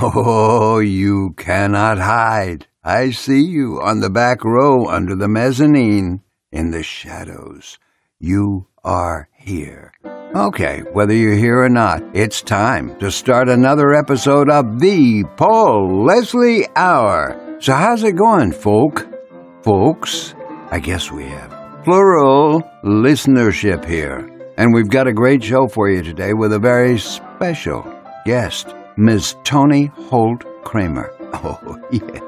Oh, 0.00 0.80
you 0.80 1.34
cannot 1.36 1.98
hide. 1.98 2.66
I 2.82 3.10
see 3.10 3.42
you 3.42 3.80
on 3.80 4.00
the 4.00 4.10
back 4.10 4.44
row 4.44 4.86
under 4.86 5.14
the 5.14 5.28
mezzanine 5.28 6.20
in 6.50 6.72
the 6.72 6.82
shadows. 6.82 7.78
You 8.18 8.66
are 8.82 9.28
here. 9.32 9.92
Okay, 10.34 10.80
whether 10.92 11.14
you're 11.14 11.36
here 11.36 11.62
or 11.62 11.68
not, 11.68 12.02
it's 12.12 12.42
time 12.42 12.98
to 12.98 13.10
start 13.10 13.48
another 13.48 13.94
episode 13.94 14.50
of 14.50 14.80
the 14.80 15.24
Paul 15.36 16.04
Leslie 16.04 16.66
Hour. 16.74 17.58
So, 17.60 17.72
how's 17.72 18.02
it 18.02 18.16
going, 18.16 18.50
folk? 18.50 19.06
Folks? 19.62 20.34
I 20.70 20.80
guess 20.80 21.12
we 21.12 21.26
have 21.26 21.82
plural 21.84 22.62
listenership 22.82 23.84
here. 23.84 24.28
And 24.56 24.74
we've 24.74 24.90
got 24.90 25.06
a 25.06 25.12
great 25.12 25.42
show 25.42 25.68
for 25.68 25.88
you 25.88 26.02
today 26.02 26.32
with 26.32 26.52
a 26.52 26.58
very 26.58 26.98
special 26.98 27.84
guest, 28.24 28.74
Ms. 28.96 29.36
Toni 29.44 29.86
Holt 30.08 30.44
Kramer. 30.64 31.10
Oh, 31.36 31.78
yes. 31.90 32.22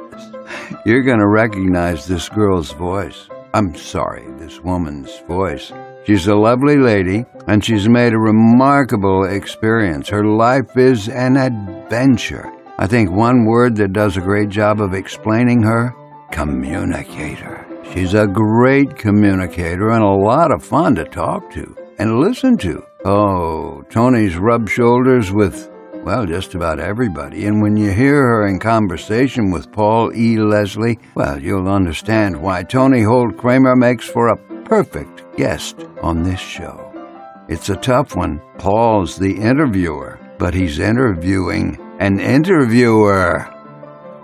You're 0.85 1.05
going 1.05 1.21
to 1.21 1.29
recognize 1.29 2.07
this 2.07 2.29
girl's 2.29 2.73
voice. 2.73 3.29
I'm 3.55 3.75
sorry, 3.75 4.27
this 4.33 4.61
woman's 4.61 5.17
voice. 5.21 5.73
She's 6.05 6.27
a 6.27 6.35
lovely 6.35 6.77
lady, 6.77 7.25
and 7.47 7.65
she's 7.65 7.89
made 7.89 8.13
a 8.13 8.19
remarkable 8.19 9.25
experience. 9.25 10.09
Her 10.09 10.25
life 10.25 10.77
is 10.77 11.09
an 11.09 11.37
adventure. 11.37 12.53
I 12.79 12.87
think 12.89 13.11
one 13.11 13.45
word 13.47 13.77
that 13.77 13.93
does 13.93 14.17
a 14.17 14.21
great 14.21 14.49
job 14.49 14.81
of 14.81 14.93
explaining 14.93 15.63
her 15.63 15.95
communicator. 16.33 17.65
She's 17.93 18.15
a 18.15 18.27
great 18.27 18.97
communicator 18.97 19.91
and 19.91 20.03
a 20.03 20.09
lot 20.09 20.53
of 20.53 20.65
fun 20.65 20.97
to 20.97 21.05
talk 21.05 21.51
to 21.53 21.77
and 21.99 22.21
listen 22.21 22.59
to. 22.59 22.85
Oh, 23.05 23.83
Toni's 23.89 24.37
rubbed 24.37 24.69
shoulders 24.69 25.33
with 25.33 25.71
well, 26.07 26.25
just 26.25 26.55
about 26.55 26.79
everybody. 26.79 27.47
And 27.47 27.61
when 27.61 27.77
you 27.77 27.91
hear 27.91 28.15
her 28.15 28.47
in 28.47 28.61
conversation 28.61 29.51
with 29.51 29.73
Paul 29.73 30.15
E. 30.15 30.39
Leslie, 30.39 31.01
well, 31.17 31.43
you'll 31.43 31.69
understand 31.69 32.41
why 32.41 32.63
Toni 32.63 33.03
Holt 33.03 33.37
Kramer 33.37 33.75
makes 33.75 34.07
for 34.07 34.29
a 34.29 34.37
perfect 34.63 35.25
guest 35.37 35.85
on 36.03 36.23
this 36.23 36.39
show. 36.39 36.93
It's 37.49 37.71
a 37.71 37.77
tough 37.77 38.15
one. 38.15 38.41
Paul's 38.57 39.19
the 39.19 39.37
interviewer, 39.37 40.21
but 40.39 40.55
he's 40.55 40.79
interviewing 40.79 41.77
an 41.99 42.21
interviewer. 42.21 43.56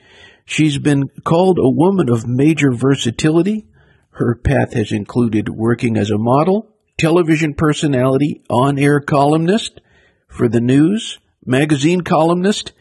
She's 0.49 0.79
been 0.79 1.09
called 1.25 1.59
a 1.59 1.69
woman 1.69 2.09
of 2.09 2.25
major 2.25 2.71
versatility. 2.71 3.67
Her 4.13 4.33
path 4.33 4.73
has 4.73 4.91
included 4.91 5.47
working 5.47 5.95
as 5.95 6.09
a 6.09 6.17
model, 6.17 6.75
television 6.97 7.53
personality, 7.53 8.41
on 8.49 8.79
air 8.79 8.99
columnist 8.99 9.79
for 10.27 10.49
the 10.49 10.59
news, 10.59 11.19
magazine 11.45 12.01
columnist, 12.01 12.73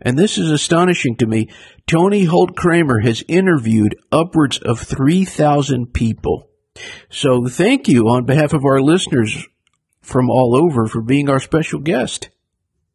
and 0.00 0.18
this 0.18 0.36
is 0.36 0.50
astonishing 0.50 1.14
to 1.18 1.26
me. 1.26 1.48
Toni 1.86 2.24
Holt 2.24 2.56
Kramer 2.56 2.98
has 3.02 3.22
interviewed 3.28 3.94
upwards 4.10 4.58
of 4.58 4.80
3,000 4.80 5.94
people. 5.94 6.50
So 7.10 7.46
thank 7.46 7.86
you 7.86 8.08
on 8.08 8.26
behalf 8.26 8.52
of 8.52 8.64
our 8.64 8.80
listeners 8.80 9.46
from 10.02 10.28
all 10.30 10.60
over 10.60 10.88
for 10.88 11.00
being 11.00 11.30
our 11.30 11.38
special 11.38 11.78
guest 11.78 12.30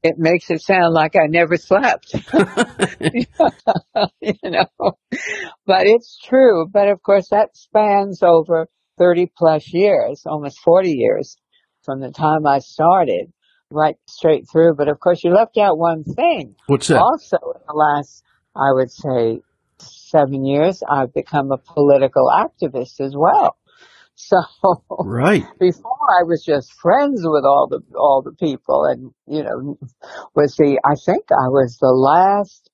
it 0.04 0.16
makes 0.18 0.50
it 0.50 0.62
sound 0.62 0.94
like 0.94 1.16
I 1.16 1.28
never 1.28 1.58
slept. 1.58 2.14
you 4.22 4.36
know, 4.44 4.66
but 5.66 5.88
it's 5.88 6.18
true. 6.24 6.68
But 6.72 6.88
of 6.88 7.02
course, 7.04 7.30
that 7.30 7.56
spans 7.56 8.24
over 8.24 8.68
30 8.98 9.32
plus 9.38 9.74
years, 9.74 10.24
almost 10.26 10.60
40 10.60 10.92
years 10.92 11.38
from 11.84 12.02
the 12.02 12.12
time 12.12 12.46
I 12.46 12.60
started, 12.60 13.32
right 13.72 13.96
straight 14.08 14.46
through. 14.52 14.76
But 14.76 14.88
of 14.88 15.00
course, 15.00 15.24
you 15.24 15.34
left 15.34 15.58
out 15.58 15.78
one 15.78 16.04
thing. 16.04 16.56
What's 16.68 16.88
that? 16.88 17.02
Also, 17.02 17.38
in 17.56 17.62
the 17.68 17.74
last, 17.74 18.24
I 18.56 18.72
would 18.72 18.92
say, 18.92 19.42
seven 19.80 20.46
years, 20.46 20.82
I've 20.90 21.14
become 21.14 21.52
a 21.52 21.58
political 21.58 22.30
activist 22.30 23.00
as 23.00 23.14
well. 23.16 23.58
So 24.22 24.38
right 25.00 25.46
before 25.60 25.98
I 26.10 26.24
was 26.24 26.44
just 26.46 26.74
friends 26.74 27.22
with 27.24 27.46
all 27.46 27.68
the 27.70 27.80
all 27.98 28.22
the 28.22 28.34
people, 28.34 28.84
and 28.84 29.12
you 29.26 29.44
know, 29.44 29.78
was 30.36 30.56
the 30.58 30.78
I 30.84 30.96
think 30.96 31.32
I 31.32 31.48
was 31.48 31.78
the 31.80 31.88
last 31.88 32.70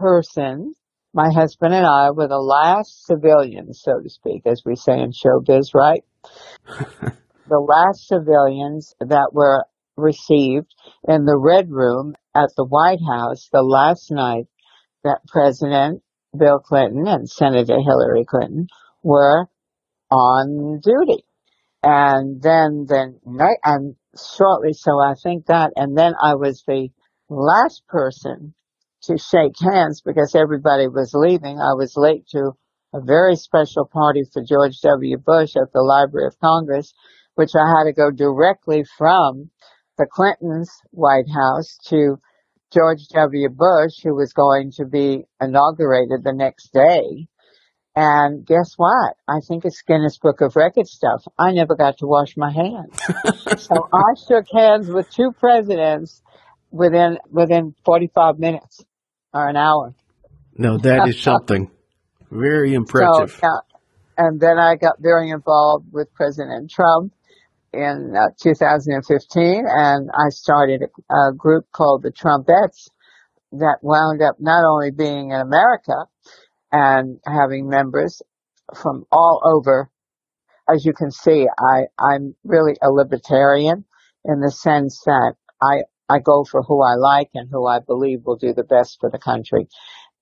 person. 0.00 0.74
My 1.14 1.30
husband 1.32 1.72
and 1.72 1.86
I 1.86 2.10
were 2.10 2.26
the 2.26 2.36
last 2.36 3.06
civilians, 3.06 3.80
so 3.82 4.00
to 4.00 4.10
speak, 4.10 4.42
as 4.44 4.62
we 4.66 4.74
say 4.74 4.98
in 4.98 5.12
showbiz, 5.12 5.72
right? 5.72 6.02
the 6.66 7.60
last 7.60 8.08
civilians 8.08 8.94
that 8.98 9.30
were 9.32 9.64
received 9.96 10.74
in 11.06 11.26
the 11.26 11.38
Red 11.38 11.70
Room 11.70 12.14
at 12.34 12.50
the 12.56 12.64
White 12.64 13.00
House 13.08 13.48
the 13.52 13.62
last 13.62 14.10
night 14.10 14.46
that 15.04 15.20
President 15.28 16.02
Bill 16.36 16.58
Clinton 16.58 17.06
and 17.06 17.30
Senator 17.30 17.78
Hillary 17.80 18.24
Clinton 18.24 18.66
were 19.02 19.46
on 20.10 20.80
duty. 20.82 21.24
And 21.82 22.42
then, 22.42 22.86
then 22.88 23.20
night, 23.24 23.58
and 23.64 23.94
shortly, 24.36 24.72
so 24.72 24.98
I 25.00 25.14
think 25.14 25.46
that, 25.46 25.72
and 25.76 25.96
then 25.96 26.14
I 26.20 26.34
was 26.34 26.64
the 26.66 26.88
last 27.28 27.86
person 27.86 28.54
to 29.02 29.16
shake 29.16 29.54
hands 29.60 30.02
because 30.04 30.34
everybody 30.34 30.88
was 30.88 31.12
leaving. 31.14 31.58
I 31.60 31.74
was 31.74 31.96
late 31.96 32.26
to 32.30 32.52
a 32.94 33.00
very 33.00 33.36
special 33.36 33.84
party 33.86 34.22
for 34.32 34.42
George 34.42 34.80
W. 34.82 35.18
Bush 35.18 35.54
at 35.56 35.72
the 35.72 35.82
Library 35.82 36.26
of 36.26 36.40
Congress, 36.40 36.92
which 37.34 37.52
I 37.54 37.68
had 37.68 37.84
to 37.84 37.92
go 37.92 38.10
directly 38.10 38.84
from 38.96 39.50
the 39.98 40.06
Clintons' 40.10 40.70
White 40.90 41.28
House 41.32 41.78
to 41.88 42.16
George 42.72 43.06
W. 43.14 43.48
Bush, 43.48 44.02
who 44.02 44.14
was 44.14 44.32
going 44.32 44.72
to 44.76 44.84
be 44.84 45.24
inaugurated 45.40 46.24
the 46.24 46.34
next 46.34 46.72
day. 46.72 47.28
And 48.00 48.46
guess 48.46 48.74
what? 48.76 49.16
I 49.26 49.40
think 49.40 49.64
it's 49.64 49.82
Guinness 49.82 50.18
Book 50.18 50.40
of 50.40 50.54
Record 50.54 50.86
stuff. 50.86 51.24
I 51.36 51.50
never 51.50 51.74
got 51.74 51.98
to 51.98 52.06
wash 52.06 52.36
my 52.36 52.52
hands. 52.52 52.96
so 53.60 53.74
I 53.92 54.14
shook 54.28 54.44
hands 54.54 54.88
with 54.88 55.10
two 55.10 55.32
presidents 55.32 56.22
within 56.70 57.18
within 57.28 57.74
45 57.84 58.38
minutes 58.38 58.84
or 59.34 59.48
an 59.48 59.56
hour. 59.56 59.96
No, 60.56 60.78
that 60.78 61.08
is 61.08 61.20
something 61.22 61.72
very 62.30 62.74
impressive. 62.74 63.32
So, 63.32 63.40
yeah. 63.42 63.58
And 64.16 64.40
then 64.40 64.60
I 64.60 64.76
got 64.76 65.00
very 65.00 65.30
involved 65.30 65.86
with 65.90 66.14
President 66.14 66.70
Trump 66.70 67.12
in 67.72 68.14
uh, 68.16 68.28
2015, 68.40 69.64
and 69.66 70.08
I 70.14 70.28
started 70.28 70.82
a, 71.10 71.14
a 71.30 71.34
group 71.34 71.66
called 71.72 72.04
the 72.04 72.12
Trumpettes 72.12 72.90
that 73.50 73.78
wound 73.82 74.22
up 74.22 74.36
not 74.38 74.64
only 74.64 74.92
being 74.92 75.30
in 75.30 75.40
America, 75.40 76.06
and 76.72 77.18
having 77.26 77.68
members 77.68 78.22
from 78.80 79.04
all 79.10 79.40
over. 79.44 79.90
As 80.68 80.84
you 80.84 80.92
can 80.92 81.10
see, 81.10 81.46
I, 81.58 81.86
I'm 81.98 82.34
really 82.44 82.74
a 82.82 82.90
libertarian 82.90 83.84
in 84.24 84.40
the 84.40 84.50
sense 84.50 85.00
that 85.06 85.34
I, 85.62 85.82
I 86.08 86.18
go 86.18 86.44
for 86.44 86.62
who 86.62 86.82
I 86.82 86.94
like 86.94 87.30
and 87.34 87.48
who 87.50 87.66
I 87.66 87.78
believe 87.80 88.20
will 88.24 88.36
do 88.36 88.52
the 88.52 88.64
best 88.64 88.98
for 89.00 89.10
the 89.10 89.18
country. 89.18 89.68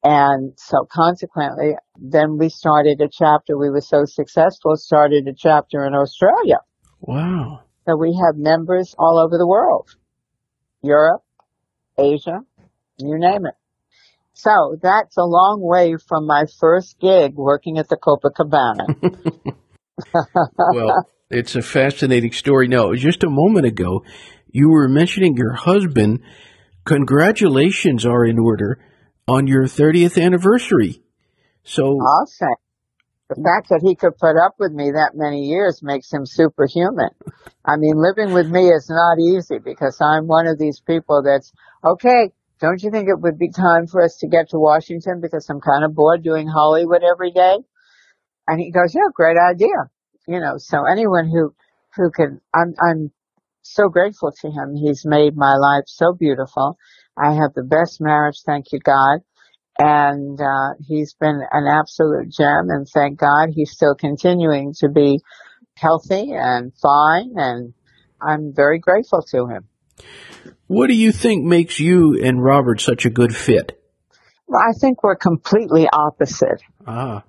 And 0.05 0.53
so 0.57 0.87
consequently, 0.89 1.75
then 1.97 2.39
we 2.39 2.49
started 2.49 3.01
a 3.01 3.09
chapter. 3.11 3.59
We 3.59 3.71
were 3.71 3.81
so 3.81 4.05
successful, 4.05 4.77
started 4.77 5.27
a 5.27 5.35
chapter 5.37 5.85
in 5.85 5.95
Australia. 5.95 6.61
Wow. 7.01 7.63
So 7.89 7.97
we 7.97 8.17
have 8.25 8.37
members 8.37 8.95
all 8.99 9.19
over 9.19 9.37
the 9.37 9.47
world. 9.47 9.89
Europe, 10.83 11.23
Asia, 11.99 12.41
you 12.99 13.19
name 13.19 13.47
it. 13.47 13.55
So 14.39 14.77
that's 14.83 15.17
a 15.17 15.25
long 15.25 15.61
way 15.63 15.97
from 15.97 16.27
my 16.27 16.45
first 16.61 17.01
gig 17.01 17.35
working 17.37 17.79
at 17.79 17.89
the 17.89 17.97
Copacabana. 17.97 18.85
well, 20.75 21.09
it's 21.31 21.57
a 21.57 21.63
fascinating 21.63 22.33
story. 22.33 22.69
Now, 22.69 22.95
just 22.95 23.25
a 23.25 23.31
moment 23.31 23.65
ago, 23.65 24.05
you 24.51 24.69
were 24.69 24.89
mentioning 24.89 25.39
your 25.39 25.55
husband. 25.55 26.21
Congratulations 26.85 28.05
are 28.05 28.27
in 28.27 28.39
order 28.39 28.79
on 29.27 29.47
your 29.47 29.65
30th 29.65 30.23
anniversary. 30.23 31.03
So, 31.65 31.83
awesome. 31.97 32.57
The 33.31 33.37
fact 33.37 33.71
that 33.71 33.81
he 33.83 33.97
could 33.97 34.19
put 34.19 34.37
up 34.37 34.57
with 34.59 34.71
me 34.71 34.91
that 34.91 35.13
many 35.15 35.47
years 35.47 35.83
makes 35.83 36.13
him 36.13 36.27
superhuman. 36.27 37.11
I 37.65 37.77
mean, 37.77 37.97
living 37.97 38.35
with 38.35 38.49
me 38.49 38.69
is 38.69 38.89
not 38.91 39.19
easy 39.19 39.59
because 39.59 39.99
I'm 40.01 40.27
one 40.27 40.47
of 40.47 40.59
these 40.59 40.79
people 40.79 41.23
that's, 41.25 41.53
okay, 41.83 42.31
don't 42.61 42.83
you 42.83 42.91
think 42.91 43.09
it 43.09 43.21
would 43.21 43.39
be 43.39 43.51
time 43.51 43.87
for 43.87 44.03
us 44.03 44.17
to 44.19 44.29
get 44.29 44.51
to 44.51 44.59
Washington 44.59 45.21
because 45.21 45.49
I'm 45.51 45.61
kind 45.61 45.85
of 45.85 45.95
bored 45.95 46.23
doing 46.23 46.49
Hollywood 46.49 47.03
every 47.03 47.31
day? 47.31 47.59
And 48.49 48.61
he 48.61 48.71
goes, 48.71 48.95
yeah, 48.95 49.09
great 49.13 49.37
idea. 49.37 49.91
You 50.27 50.41
know, 50.41 50.55
so 50.57 50.85
anyone 50.91 51.29
who, 51.29 51.55
who 51.95 52.11
can, 52.11 52.41
I'm, 52.55 52.75
I'm 52.81 53.11
so 53.63 53.89
grateful 53.89 54.33
to 54.41 54.49
him. 54.49 54.75
He's 54.75 55.05
made 55.05 55.37
my 55.37 55.57
life 55.57 55.85
so 55.87 56.15
beautiful. 56.15 56.79
I 57.17 57.35
have 57.35 57.55
the 57.55 57.63
best 57.63 58.01
marriage, 58.01 58.43
thank 58.45 58.73
you 58.73 58.79
God. 58.79 59.21
And, 59.79 60.41
uh, 60.41 60.75
he's 60.87 61.15
been 61.21 61.43
an 61.53 61.67
absolute 61.67 62.31
gem 62.31 62.71
and 62.71 62.87
thank 62.89 63.19
God 63.19 63.51
he's 63.53 63.73
still 63.73 63.95
continuing 63.95 64.73
to 64.79 64.89
be 64.89 65.21
healthy 65.77 66.33
and 66.33 66.73
fine 66.81 67.33
and 67.37 67.75
I'm 68.21 68.55
very 68.55 68.79
grateful 68.79 69.23
to 69.31 69.47
him. 69.47 69.69
What 70.67 70.89
do 70.89 70.95
you 70.95 71.13
think 71.13 71.45
makes 71.45 71.79
you 71.79 72.21
and 72.23 72.43
Robert 72.43 72.81
such 72.81 73.07
a 73.07 73.11
good 73.11 73.35
fit? 73.35 73.81
Well, 74.47 74.61
I 74.61 74.73
think 74.79 75.03
we're 75.03 75.17
completely 75.17 75.89
opposite. 75.93 76.63
Ah. 76.87 77.25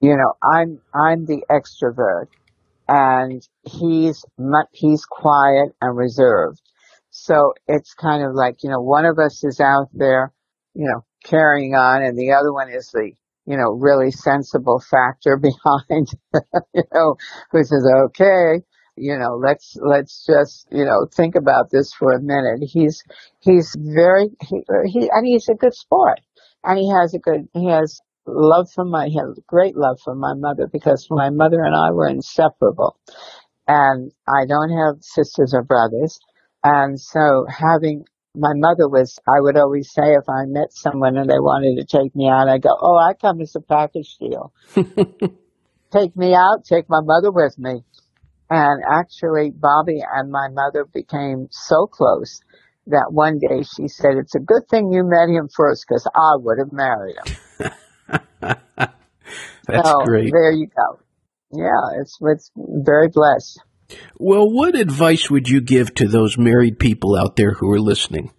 You 0.00 0.16
know, 0.16 0.34
I'm 0.42 0.80
I'm 0.94 1.26
the 1.26 1.44
extrovert, 1.50 2.26
and 2.88 3.46
he's 3.62 4.24
he's 4.72 5.04
quiet 5.04 5.74
and 5.80 5.96
reserved. 5.96 6.60
So 7.10 7.52
it's 7.68 7.94
kind 7.94 8.24
of 8.24 8.34
like 8.34 8.62
you 8.62 8.70
know, 8.70 8.80
one 8.80 9.04
of 9.04 9.18
us 9.18 9.44
is 9.44 9.60
out 9.60 9.88
there, 9.92 10.32
you 10.74 10.86
know, 10.86 11.04
carrying 11.24 11.74
on, 11.74 12.02
and 12.02 12.18
the 12.18 12.32
other 12.32 12.52
one 12.52 12.70
is 12.70 12.90
the 12.92 13.12
you 13.46 13.56
know 13.56 13.70
really 13.72 14.10
sensible 14.10 14.80
factor 14.80 15.36
behind, 15.40 16.08
you 16.74 16.82
know, 16.92 17.16
who 17.52 17.62
says, 17.62 17.86
okay, 18.06 18.64
you 19.02 19.18
know, 19.18 19.34
let's 19.34 19.76
let's 19.80 20.24
just 20.24 20.68
you 20.70 20.84
know 20.84 21.06
think 21.12 21.34
about 21.34 21.70
this 21.70 21.92
for 21.92 22.12
a 22.12 22.22
minute. 22.22 22.60
He's 22.62 23.02
he's 23.40 23.74
very 23.76 24.28
he, 24.40 24.62
he 24.86 25.10
and 25.12 25.26
he's 25.26 25.48
a 25.48 25.54
good 25.54 25.74
sport, 25.74 26.20
and 26.62 26.78
he 26.78 26.88
has 26.88 27.12
a 27.12 27.18
good 27.18 27.48
he 27.52 27.66
has 27.68 28.00
love 28.26 28.70
for 28.72 28.84
my 28.84 29.08
he 29.08 29.18
has 29.18 29.38
great 29.48 29.76
love 29.76 29.98
for 30.04 30.14
my 30.14 30.34
mother 30.34 30.68
because 30.72 31.08
my 31.10 31.30
mother 31.30 31.62
and 31.64 31.74
I 31.74 31.90
were 31.90 32.08
inseparable, 32.08 32.96
and 33.66 34.12
I 34.28 34.46
don't 34.46 34.70
have 34.70 35.02
sisters 35.02 35.52
or 35.52 35.64
brothers, 35.64 36.20
and 36.62 37.00
so 37.00 37.44
having 37.48 38.04
my 38.34 38.52
mother 38.54 38.88
was, 38.88 39.18
I 39.28 39.40
would 39.40 39.58
always 39.58 39.92
say 39.92 40.14
if 40.14 40.26
I 40.28 40.46
met 40.46 40.72
someone 40.72 41.18
and 41.18 41.28
they 41.28 41.38
wanted 41.38 41.76
to 41.76 41.84
take 41.84 42.16
me 42.16 42.28
out, 42.28 42.48
I'd 42.48 42.62
go, 42.62 42.74
oh, 42.80 42.96
I 42.96 43.12
come 43.12 43.42
as 43.42 43.54
a 43.54 43.60
package 43.60 44.16
deal. 44.18 44.54
take 45.92 46.16
me 46.16 46.34
out, 46.34 46.64
take 46.64 46.88
my 46.88 47.00
mother 47.02 47.30
with 47.30 47.58
me. 47.58 47.84
And 48.54 48.82
actually, 48.86 49.50
Bobby 49.50 50.02
and 50.14 50.30
my 50.30 50.48
mother 50.50 50.84
became 50.84 51.48
so 51.50 51.86
close 51.86 52.42
that 52.86 53.06
one 53.10 53.38
day 53.38 53.62
she 53.62 53.88
said, 53.88 54.16
It's 54.18 54.34
a 54.34 54.40
good 54.40 54.68
thing 54.68 54.92
you 54.92 55.04
met 55.04 55.30
him 55.30 55.48
first 55.48 55.86
because 55.88 56.06
I 56.14 56.36
would 56.36 56.58
have 56.58 56.70
married 56.70 57.16
him. 57.24 57.70
That's 59.66 59.88
so, 59.88 60.04
great. 60.04 60.30
There 60.30 60.52
you 60.52 60.66
go. 60.66 61.00
Yeah, 61.50 62.00
it's, 62.02 62.18
it's 62.20 62.50
very 62.56 63.08
blessed. 63.08 63.58
Well, 64.18 64.50
what 64.50 64.74
advice 64.74 65.30
would 65.30 65.48
you 65.48 65.62
give 65.62 65.94
to 65.94 66.06
those 66.06 66.36
married 66.36 66.78
people 66.78 67.16
out 67.16 67.36
there 67.36 67.52
who 67.52 67.72
are 67.72 67.80
listening? 67.80 68.32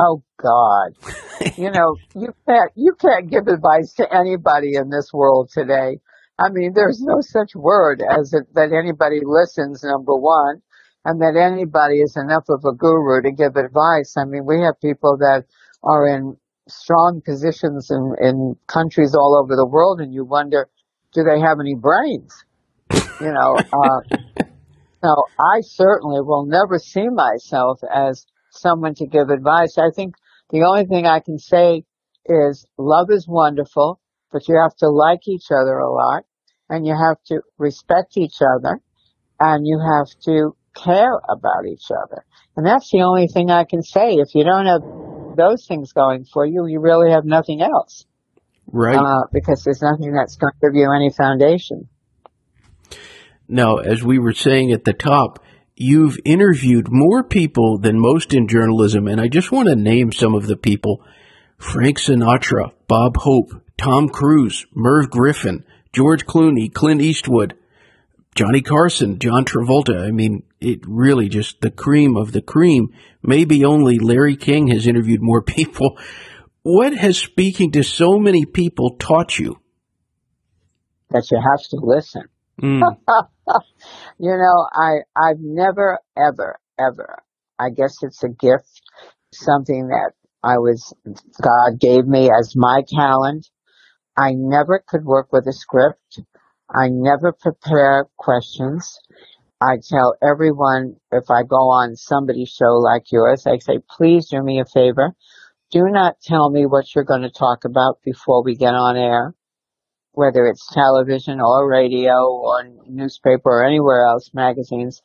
Oh 0.00 0.24
God. 0.42 0.94
you 1.56 1.70
know, 1.70 1.94
you 2.16 2.34
can't 2.48 2.72
you 2.74 2.96
can't 3.00 3.30
give 3.30 3.46
advice 3.46 3.92
to 3.94 4.12
anybody 4.12 4.74
in 4.74 4.90
this 4.90 5.12
world 5.12 5.50
today. 5.54 6.00
I 6.38 6.48
mean, 6.50 6.72
there's 6.74 7.00
no 7.00 7.20
such 7.20 7.54
word 7.54 8.02
as 8.02 8.32
it, 8.32 8.52
that 8.54 8.72
anybody 8.72 9.20
listens, 9.24 9.84
number 9.84 10.16
one, 10.16 10.62
and 11.04 11.20
that 11.20 11.36
anybody 11.36 12.00
is 12.00 12.16
enough 12.16 12.44
of 12.48 12.64
a 12.64 12.74
guru 12.74 13.22
to 13.22 13.30
give 13.30 13.56
advice. 13.56 14.14
I 14.16 14.24
mean, 14.24 14.44
we 14.44 14.60
have 14.62 14.80
people 14.80 15.16
that 15.18 15.44
are 15.84 16.08
in 16.08 16.36
strong 16.68 17.22
positions 17.24 17.90
in, 17.90 18.14
in 18.20 18.56
countries 18.66 19.14
all 19.14 19.40
over 19.40 19.54
the 19.54 19.66
world, 19.66 20.00
and 20.00 20.12
you 20.12 20.24
wonder, 20.24 20.68
do 21.12 21.22
they 21.22 21.38
have 21.38 21.60
any 21.60 21.76
brains? 21.76 22.34
You 23.20 23.32
know, 23.32 23.56
uh, 23.56 24.16
so 25.04 25.14
I 25.38 25.60
certainly 25.60 26.20
will 26.20 26.46
never 26.46 26.78
see 26.78 27.08
myself 27.10 27.78
as 27.94 28.26
someone 28.50 28.94
to 28.94 29.06
give 29.06 29.28
advice. 29.28 29.78
I 29.78 29.90
think 29.94 30.14
the 30.50 30.62
only 30.62 30.86
thing 30.86 31.06
I 31.06 31.20
can 31.20 31.38
say 31.38 31.84
is 32.26 32.66
love 32.76 33.08
is 33.10 33.28
wonderful 33.28 34.00
but 34.34 34.48
you 34.48 34.58
have 34.60 34.74
to 34.74 34.90
like 34.90 35.28
each 35.28 35.46
other 35.52 35.78
a 35.78 35.90
lot 35.90 36.24
and 36.68 36.84
you 36.84 36.92
have 36.92 37.22
to 37.26 37.40
respect 37.56 38.16
each 38.16 38.42
other 38.42 38.80
and 39.38 39.64
you 39.64 39.78
have 39.78 40.08
to 40.24 40.56
care 40.74 41.14
about 41.28 41.66
each 41.70 41.86
other. 41.90 42.24
And 42.56 42.66
that's 42.66 42.90
the 42.90 43.02
only 43.02 43.28
thing 43.28 43.48
I 43.52 43.62
can 43.62 43.82
say. 43.82 44.16
If 44.16 44.34
you 44.34 44.42
don't 44.42 44.66
have 44.66 45.36
those 45.36 45.66
things 45.66 45.92
going 45.92 46.24
for 46.24 46.44
you, 46.44 46.66
you 46.66 46.80
really 46.80 47.12
have 47.12 47.24
nothing 47.24 47.62
else. 47.62 48.06
Right. 48.66 48.96
Uh, 48.96 49.28
because 49.32 49.62
there's 49.62 49.82
nothing 49.82 50.12
that's 50.12 50.34
going 50.34 50.52
to 50.52 50.66
give 50.66 50.74
you 50.74 50.90
any 50.92 51.10
foundation. 51.10 51.88
Now, 53.46 53.76
as 53.76 54.02
we 54.02 54.18
were 54.18 54.32
saying 54.32 54.72
at 54.72 54.82
the 54.82 54.94
top, 54.94 55.44
you've 55.76 56.18
interviewed 56.24 56.88
more 56.90 57.22
people 57.22 57.78
than 57.78 58.00
most 58.00 58.34
in 58.34 58.48
journalism, 58.48 59.06
and 59.06 59.20
I 59.20 59.28
just 59.28 59.52
want 59.52 59.68
to 59.68 59.76
name 59.76 60.10
some 60.10 60.34
of 60.34 60.48
the 60.48 60.56
people 60.56 61.04
Frank 61.58 61.98
Sinatra, 61.98 62.72
Bob 62.88 63.18
Hope, 63.18 63.63
Tom 63.76 64.08
Cruise, 64.08 64.66
Merv 64.74 65.10
Griffin, 65.10 65.64
George 65.92 66.26
Clooney, 66.26 66.72
Clint 66.72 67.00
Eastwood, 67.00 67.56
Johnny 68.34 68.62
Carson, 68.62 69.18
John 69.18 69.44
Travolta. 69.44 70.02
I 70.02 70.10
mean, 70.10 70.42
it 70.60 70.80
really 70.86 71.28
just 71.28 71.60
the 71.60 71.70
cream 71.70 72.16
of 72.16 72.32
the 72.32 72.42
cream. 72.42 72.92
Maybe 73.22 73.64
only 73.64 73.98
Larry 73.98 74.36
King 74.36 74.68
has 74.68 74.86
interviewed 74.86 75.22
more 75.22 75.42
people. 75.56 75.98
What 76.62 76.94
has 76.94 77.18
speaking 77.18 77.72
to 77.72 77.82
so 77.82 78.18
many 78.18 78.44
people 78.44 78.96
taught 78.96 79.38
you? 79.38 79.60
That 81.10 81.30
you 81.30 81.38
have 81.38 81.62
to 81.68 81.76
listen. 81.76 82.22
Mm. 82.60 82.80
you 84.18 84.30
know, 84.30 84.68
I 84.72 85.00
I've 85.14 85.40
never 85.40 85.98
ever 86.16 86.58
ever. 86.78 87.22
I 87.58 87.70
guess 87.70 87.98
it's 88.02 88.24
a 88.24 88.28
gift, 88.28 88.82
something 89.32 89.88
that 89.88 90.12
I 90.42 90.58
was 90.58 90.92
God 91.40 91.78
gave 91.78 92.06
me 92.06 92.30
as 92.30 92.54
my 92.56 92.82
talent 92.88 93.48
I 94.16 94.32
never 94.34 94.82
could 94.86 95.04
work 95.04 95.32
with 95.32 95.46
a 95.46 95.52
script. 95.52 96.20
I 96.70 96.88
never 96.88 97.32
prepare 97.32 98.06
questions. 98.16 98.98
I 99.60 99.78
tell 99.82 100.14
everyone 100.22 100.96
if 101.10 101.30
I 101.30 101.42
go 101.42 101.70
on 101.70 101.96
somebody's 101.96 102.50
show 102.50 102.74
like 102.78 103.10
yours, 103.10 103.46
I 103.46 103.58
say, 103.58 103.78
please 103.96 104.28
do 104.28 104.42
me 104.42 104.60
a 104.60 104.64
favor. 104.64 105.14
Do 105.70 105.84
not 105.86 106.20
tell 106.22 106.50
me 106.50 106.66
what 106.66 106.94
you're 106.94 107.04
going 107.04 107.22
to 107.22 107.30
talk 107.30 107.64
about 107.64 107.98
before 108.04 108.44
we 108.44 108.54
get 108.54 108.74
on 108.74 108.96
air, 108.96 109.34
whether 110.12 110.46
it's 110.46 110.72
television 110.72 111.40
or 111.40 111.68
radio 111.68 112.28
or 112.30 112.64
newspaper 112.86 113.50
or 113.50 113.64
anywhere 113.64 114.04
else, 114.04 114.30
magazines. 114.32 115.02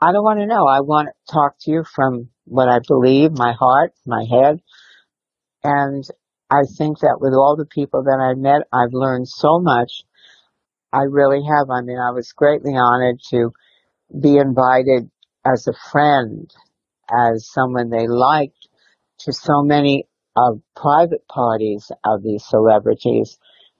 I 0.00 0.12
don't 0.12 0.24
want 0.24 0.40
to 0.40 0.46
know. 0.46 0.66
I 0.66 0.80
want 0.80 1.08
to 1.08 1.32
talk 1.32 1.56
to 1.60 1.70
you 1.70 1.84
from 1.94 2.30
what 2.44 2.68
I 2.68 2.80
believe, 2.86 3.32
my 3.32 3.52
heart, 3.52 3.92
my 4.04 4.24
head. 4.28 4.60
And 5.62 6.04
I 6.50 6.62
think 6.78 7.00
that 7.00 7.18
with 7.20 7.32
all 7.32 7.56
the 7.56 7.66
people 7.66 8.04
that 8.04 8.20
I've 8.20 8.38
met, 8.38 8.68
I've 8.72 8.92
learned 8.92 9.28
so 9.28 9.58
much. 9.58 10.02
I 10.92 11.02
really 11.02 11.42
have. 11.42 11.70
I 11.70 11.80
mean, 11.82 11.98
I 11.98 12.12
was 12.12 12.32
greatly 12.32 12.74
honored 12.74 13.20
to 13.30 13.50
be 14.20 14.36
invited 14.36 15.10
as 15.44 15.66
a 15.66 15.90
friend, 15.90 16.52
as 17.10 17.50
someone 17.50 17.90
they 17.90 18.06
liked, 18.06 18.68
to 19.20 19.32
so 19.32 19.62
many 19.62 20.04
of 20.36 20.60
private 20.76 21.26
parties 21.26 21.90
of 22.04 22.22
these 22.22 22.44
celebrities. 22.46 23.38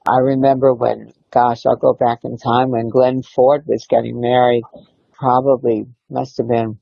I 0.09 0.19
remember 0.19 0.75
when, 0.75 1.13
gosh, 1.31 1.67
I'll 1.67 1.77
go 1.77 1.93
back 1.93 2.21
in 2.25 2.37
time 2.37 2.71
when 2.71 2.89
Glenn 2.89 3.23
Ford 3.23 3.65
was 3.67 3.87
getting 3.89 4.21
married, 4.21 4.65
probably 5.13 5.87
must 6.11 6.39
have 6.39 6.49
been, 6.49 6.79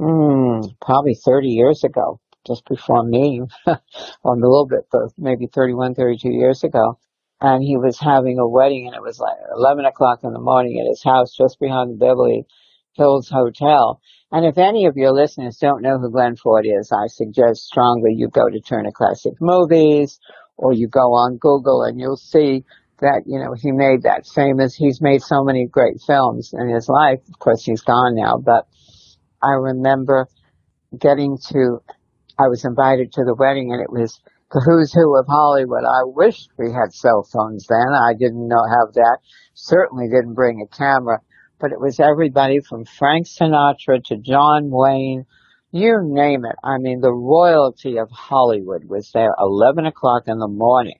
mm, 0.00 0.62
probably 0.80 1.14
30 1.14 1.48
years 1.48 1.84
ago 1.84 2.20
just 2.46 2.64
before 2.68 3.02
me, 3.02 3.42
or 3.66 4.34
a 4.34 4.38
little 4.38 4.66
bit, 4.66 4.86
maybe 5.18 5.46
31, 5.46 5.94
32 5.94 6.30
years 6.30 6.64
ago. 6.64 6.98
And 7.40 7.62
he 7.62 7.76
was 7.76 7.98
having 8.00 8.38
a 8.38 8.48
wedding 8.48 8.86
and 8.86 8.94
it 8.94 9.02
was 9.02 9.18
like 9.18 9.36
11 9.54 9.84
o'clock 9.84 10.20
in 10.24 10.32
the 10.32 10.40
morning 10.40 10.80
at 10.80 10.88
his 10.88 11.02
house 11.02 11.36
just 11.36 11.60
behind 11.60 11.90
the 11.90 11.96
Beverly 11.96 12.46
Hills 12.94 13.28
Hotel. 13.28 14.00
And 14.32 14.46
if 14.46 14.56
any 14.56 14.86
of 14.86 14.96
your 14.96 15.12
listeners 15.12 15.58
don't 15.58 15.82
know 15.82 15.98
who 15.98 16.10
Glenn 16.10 16.36
Ford 16.36 16.64
is, 16.66 16.90
I 16.92 17.08
suggest 17.08 17.66
strongly 17.66 18.14
you 18.14 18.28
go 18.28 18.48
to 18.48 18.60
Turner 18.60 18.90
Classic 18.90 19.34
Movies 19.40 20.18
or 20.56 20.72
you 20.72 20.88
go 20.88 21.12
on 21.12 21.36
Google 21.36 21.82
and 21.82 22.00
you'll 22.00 22.16
see 22.16 22.64
that, 23.00 23.24
you 23.26 23.38
know, 23.38 23.54
he 23.54 23.70
made 23.70 24.04
that 24.04 24.26
famous, 24.26 24.74
he's 24.74 25.02
made 25.02 25.20
so 25.20 25.44
many 25.44 25.66
great 25.66 26.00
films 26.06 26.54
in 26.54 26.68
his 26.70 26.88
life. 26.88 27.20
Of 27.28 27.38
course, 27.38 27.62
he's 27.64 27.82
gone 27.82 28.14
now, 28.14 28.38
but 28.38 28.66
I 29.42 29.52
remember 29.52 30.28
getting 30.98 31.36
to, 31.50 31.82
I 32.38 32.48
was 32.48 32.64
invited 32.64 33.12
to 33.12 33.24
the 33.24 33.34
wedding 33.34 33.72
and 33.72 33.80
it 33.80 33.90
was 33.90 34.20
the 34.52 34.60
who's 34.60 34.92
who 34.92 35.16
of 35.18 35.26
Hollywood. 35.26 35.84
I 35.84 36.04
wished 36.04 36.50
we 36.58 36.70
had 36.70 36.92
cell 36.92 37.26
phones 37.32 37.66
then. 37.66 37.92
I 37.94 38.12
didn't 38.12 38.46
know 38.46 38.62
have 38.68 38.94
that. 38.94 39.18
Certainly 39.54 40.08
didn't 40.08 40.34
bring 40.34 40.60
a 40.60 40.76
camera, 40.76 41.20
but 41.58 41.72
it 41.72 41.80
was 41.80 41.98
everybody 41.98 42.60
from 42.60 42.84
Frank 42.84 43.26
Sinatra 43.26 44.04
to 44.04 44.16
John 44.18 44.70
Wayne, 44.70 45.24
you 45.72 46.00
name 46.04 46.44
it. 46.44 46.56
I 46.62 46.78
mean, 46.78 47.00
the 47.00 47.12
royalty 47.12 47.98
of 47.98 48.10
Hollywood 48.10 48.84
was 48.84 49.10
there 49.12 49.34
11 49.38 49.86
o'clock 49.86 50.24
in 50.26 50.38
the 50.38 50.48
morning. 50.48 50.98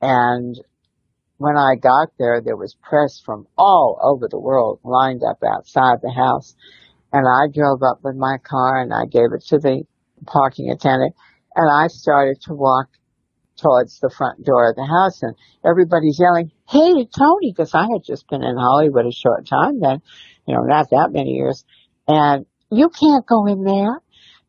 And 0.00 0.58
when 1.38 1.56
I 1.56 1.74
got 1.76 2.10
there, 2.18 2.40
there 2.40 2.56
was 2.56 2.76
press 2.82 3.20
from 3.24 3.46
all 3.56 3.98
over 4.02 4.28
the 4.28 4.38
world 4.38 4.80
lined 4.84 5.22
up 5.24 5.42
outside 5.42 5.98
the 6.02 6.12
house. 6.12 6.54
And 7.12 7.26
I 7.26 7.52
drove 7.52 7.82
up 7.82 8.00
with 8.04 8.16
my 8.16 8.38
car 8.38 8.80
and 8.80 8.92
I 8.92 9.06
gave 9.06 9.32
it 9.34 9.44
to 9.48 9.58
the 9.58 9.84
parking 10.26 10.70
attendant 10.70 11.14
and 11.54 11.70
I 11.70 11.88
started 11.88 12.40
to 12.42 12.54
walk 12.54 12.88
towards 13.56 14.00
the 14.00 14.10
front 14.10 14.44
door 14.44 14.70
of 14.70 14.76
the 14.76 14.86
house 14.86 15.22
and 15.22 15.34
everybody's 15.64 16.18
yelling, 16.18 16.50
Hey, 16.68 17.06
Toni, 17.06 17.52
because 17.52 17.74
I 17.74 17.86
had 17.92 18.02
just 18.04 18.28
been 18.28 18.42
in 18.42 18.56
Hollywood 18.56 19.06
a 19.06 19.12
short 19.12 19.46
time 19.46 19.80
then, 19.80 20.00
you 20.46 20.54
know, 20.54 20.62
not 20.62 20.90
that 20.90 21.10
many 21.12 21.30
years. 21.30 21.64
And 22.08 22.46
you 22.70 22.88
can't 22.88 23.26
go 23.26 23.46
in 23.46 23.64
there. 23.64 24.00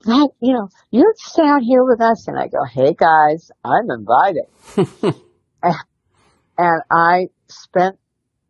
That, 0.06 0.30
you 0.42 0.54
know, 0.54 0.70
you 0.92 1.14
stay 1.16 1.44
out 1.44 1.62
here 1.62 1.84
with 1.84 2.02
us. 2.02 2.28
And 2.28 2.38
I 2.38 2.48
go, 2.48 2.64
Hey 2.66 2.94
guys, 2.94 3.52
I'm 3.64 3.90
invited. 3.90 5.16
and 6.58 6.82
I 6.90 7.28
spent 7.48 7.98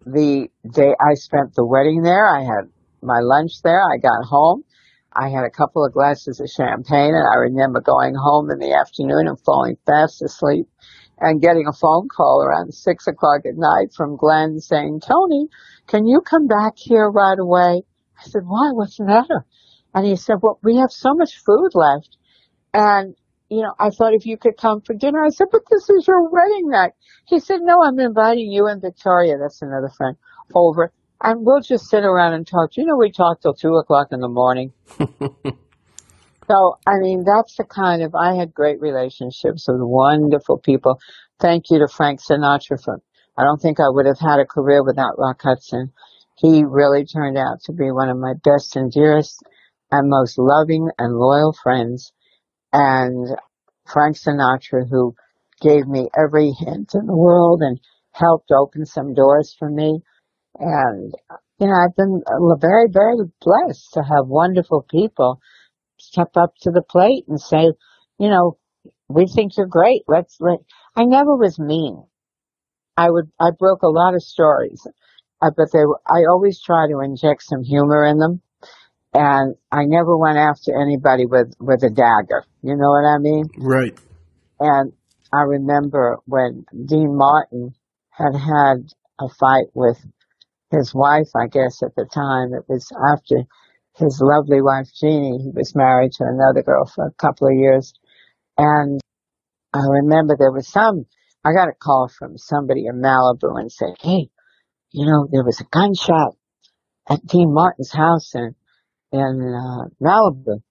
the 0.05 0.47
day, 0.69 0.95
I 0.99 1.13
spent 1.15 1.55
the 1.55 1.65
wedding 1.65 2.01
there. 2.01 2.27
I 2.27 2.41
had 2.41 2.69
my 3.01 3.19
lunch 3.21 3.61
there. 3.63 3.81
I 3.81 3.97
got 3.97 4.25
home. 4.25 4.63
I 5.15 5.29
had 5.29 5.43
a 5.43 5.49
couple 5.49 5.85
of 5.85 5.93
glasses 5.93 6.39
of 6.39 6.49
champagne 6.49 7.13
and 7.13 7.27
I 7.27 7.37
remember 7.37 7.81
going 7.81 8.15
home 8.15 8.49
in 8.49 8.59
the 8.59 8.73
afternoon 8.73 9.27
and 9.27 9.39
falling 9.39 9.77
fast 9.85 10.21
asleep 10.21 10.67
and 11.19 11.41
getting 11.41 11.67
a 11.67 11.73
phone 11.73 12.07
call 12.09 12.41
around 12.43 12.73
six 12.73 13.05
o'clock 13.07 13.41
at 13.45 13.55
night 13.55 13.93
from 13.95 14.17
Glenn 14.17 14.59
saying, 14.59 15.01
Toni, 15.01 15.47
can 15.87 16.07
you 16.07 16.21
come 16.21 16.47
back 16.47 16.73
here 16.77 17.09
right 17.09 17.37
away? 17.37 17.83
I 18.19 18.23
said, 18.23 18.41
why? 18.45 18.71
What's 18.71 18.97
the 18.97 19.05
matter? 19.05 19.45
And 19.93 20.05
he 20.05 20.15
said, 20.15 20.37
well, 20.41 20.59
we 20.63 20.77
have 20.77 20.91
so 20.91 21.13
much 21.13 21.37
food 21.45 21.69
left. 21.75 22.17
And, 22.73 23.15
you 23.49 23.61
know, 23.61 23.73
I 23.79 23.91
thought 23.91 24.15
if 24.15 24.25
you 24.25 24.37
could 24.37 24.57
come 24.57 24.81
for 24.81 24.95
dinner, 24.95 25.23
I 25.23 25.29
said, 25.29 25.47
but 25.51 25.61
this 25.69 25.89
is 25.89 26.07
your 26.07 26.27
wedding 26.29 26.69
night. 26.69 26.93
He 27.27 27.39
said, 27.39 27.59
no, 27.61 27.83
I'm 27.83 27.99
inviting 27.99 28.51
you 28.51 28.65
and 28.65 28.81
Victoria, 28.81 29.37
that's 29.37 29.61
another 29.61 29.91
friend, 29.95 30.17
over 30.55 30.91
and 31.23 31.45
we'll 31.45 31.61
just 31.61 31.89
sit 31.89 32.03
around 32.03 32.33
and 32.33 32.45
talk. 32.45 32.75
You 32.75 32.85
know, 32.85 32.97
we 32.97 33.11
talk 33.11 33.41
till 33.41 33.53
two 33.53 33.75
o'clock 33.75 34.09
in 34.11 34.19
the 34.19 34.27
morning. 34.27 34.73
so, 34.99 36.77
I 36.85 36.99
mean, 36.99 37.23
that's 37.25 37.55
the 37.55 37.63
kind 37.63 38.03
of, 38.03 38.13
I 38.13 38.35
had 38.35 38.53
great 38.53 38.81
relationships 38.81 39.65
with 39.67 39.79
wonderful 39.79 40.57
people. 40.57 40.99
Thank 41.39 41.71
you 41.71 41.79
to 41.79 41.87
Frank 41.87 42.21
Sinatra 42.21 42.83
for, 42.83 43.01
I 43.37 43.43
don't 43.43 43.61
think 43.61 43.79
I 43.79 43.87
would 43.87 44.05
have 44.05 44.19
had 44.19 44.39
a 44.39 44.45
career 44.45 44.83
without 44.83 45.17
Rock 45.17 45.41
Hudson. 45.41 45.93
He 46.35 46.63
really 46.65 47.05
turned 47.05 47.37
out 47.37 47.61
to 47.65 47.71
be 47.71 47.89
one 47.89 48.09
of 48.09 48.17
my 48.17 48.33
best 48.43 48.75
and 48.75 48.91
dearest 48.91 49.41
and 49.91 50.09
most 50.09 50.37
loving 50.37 50.89
and 50.97 51.15
loyal 51.15 51.55
friends. 51.63 52.11
And 52.73 53.27
Frank 53.87 54.17
Sinatra, 54.17 54.89
who 54.89 55.15
gave 55.61 55.87
me 55.87 56.09
every 56.17 56.51
hint 56.51 56.91
in 56.95 57.05
the 57.05 57.15
world 57.15 57.61
and 57.61 57.79
helped 58.11 58.51
open 58.51 58.85
some 58.85 59.13
doors 59.13 59.55
for 59.57 59.69
me 59.69 60.01
and, 60.59 61.13
you 61.59 61.67
know, 61.67 61.73
I've 61.73 61.95
been 61.95 62.21
very, 62.59 62.87
very 62.91 63.15
blessed 63.41 63.93
to 63.93 64.01
have 64.01 64.27
wonderful 64.27 64.85
people 64.89 65.39
step 65.97 66.31
up 66.35 66.53
to 66.61 66.71
the 66.71 66.81
plate 66.81 67.25
and 67.27 67.39
say, 67.39 67.71
you 68.19 68.29
know, 68.29 68.57
we 69.09 69.27
think 69.27 69.57
you're 69.57 69.67
great. 69.67 70.03
Let's 70.07 70.37
let, 70.39 70.59
I 70.95 71.05
never 71.05 71.35
was 71.35 71.59
mean. 71.59 72.03
I 72.97 73.09
would, 73.09 73.31
I 73.39 73.49
broke 73.57 73.81
a 73.81 73.89
lot 73.89 74.13
of 74.13 74.21
stories, 74.21 74.85
uh, 75.41 75.51
but 75.55 75.71
they 75.73 75.85
were, 75.85 75.99
I 76.05 76.25
always 76.29 76.61
try 76.61 76.87
to 76.87 76.99
inject 76.99 77.43
some 77.43 77.63
humor 77.63 78.05
in 78.05 78.19
them. 78.19 78.41
And 79.15 79.55
I 79.71 79.85
never 79.85 80.17
went 80.17 80.37
after 80.37 80.79
anybody 80.79 81.25
with, 81.25 81.53
with 81.59 81.83
a 81.83 81.89
dagger. 81.89 82.43
You 82.63 82.75
know 82.75 82.89
what 82.89 83.05
I 83.05 83.17
mean? 83.19 83.45
Right. 83.57 83.97
And 84.59 84.93
I 85.31 85.41
remember 85.41 86.17
when 86.25 86.65
Dean 86.85 87.15
Martin 87.15 87.73
had 88.09 88.35
had 88.35 88.93
a 89.19 89.29
fight 89.29 89.67
with 89.73 89.97
his 90.73 90.93
wife, 90.93 91.29
I 91.35 91.47
guess, 91.47 91.83
at 91.83 91.95
the 91.95 92.05
time. 92.05 92.53
It 92.53 92.65
was 92.67 92.91
after 93.13 93.43
his 93.95 94.19
lovely 94.21 94.61
wife, 94.61 94.89
Jeannie. 94.99 95.39
He 95.43 95.51
was 95.53 95.75
married 95.75 96.13
to 96.13 96.25
another 96.25 96.63
girl 96.63 96.85
for 96.85 97.05
a 97.05 97.13
couple 97.13 97.47
of 97.47 97.55
years. 97.55 97.93
And 98.57 98.99
I 99.73 99.81
remember 100.01 100.35
there 100.35 100.51
was 100.51 100.67
some, 100.67 101.05
I 101.45 101.53
got 101.53 101.69
a 101.69 101.73
call 101.73 102.09
from 102.09 102.37
somebody 102.37 102.85
in 102.87 103.01
Malibu 103.01 103.59
and 103.59 103.71
said, 103.71 103.95
Hey, 104.01 104.29
you 104.91 105.05
know, 105.05 105.27
there 105.31 105.43
was 105.43 105.59
a 105.61 105.67
gunshot 105.71 106.35
at 107.09 107.25
Dean 107.25 107.53
Martin's 107.53 107.91
house 107.91 108.33
in, 108.35 108.55
in 109.11 109.55
uh, 109.55 109.89
Malibu. 110.01 110.61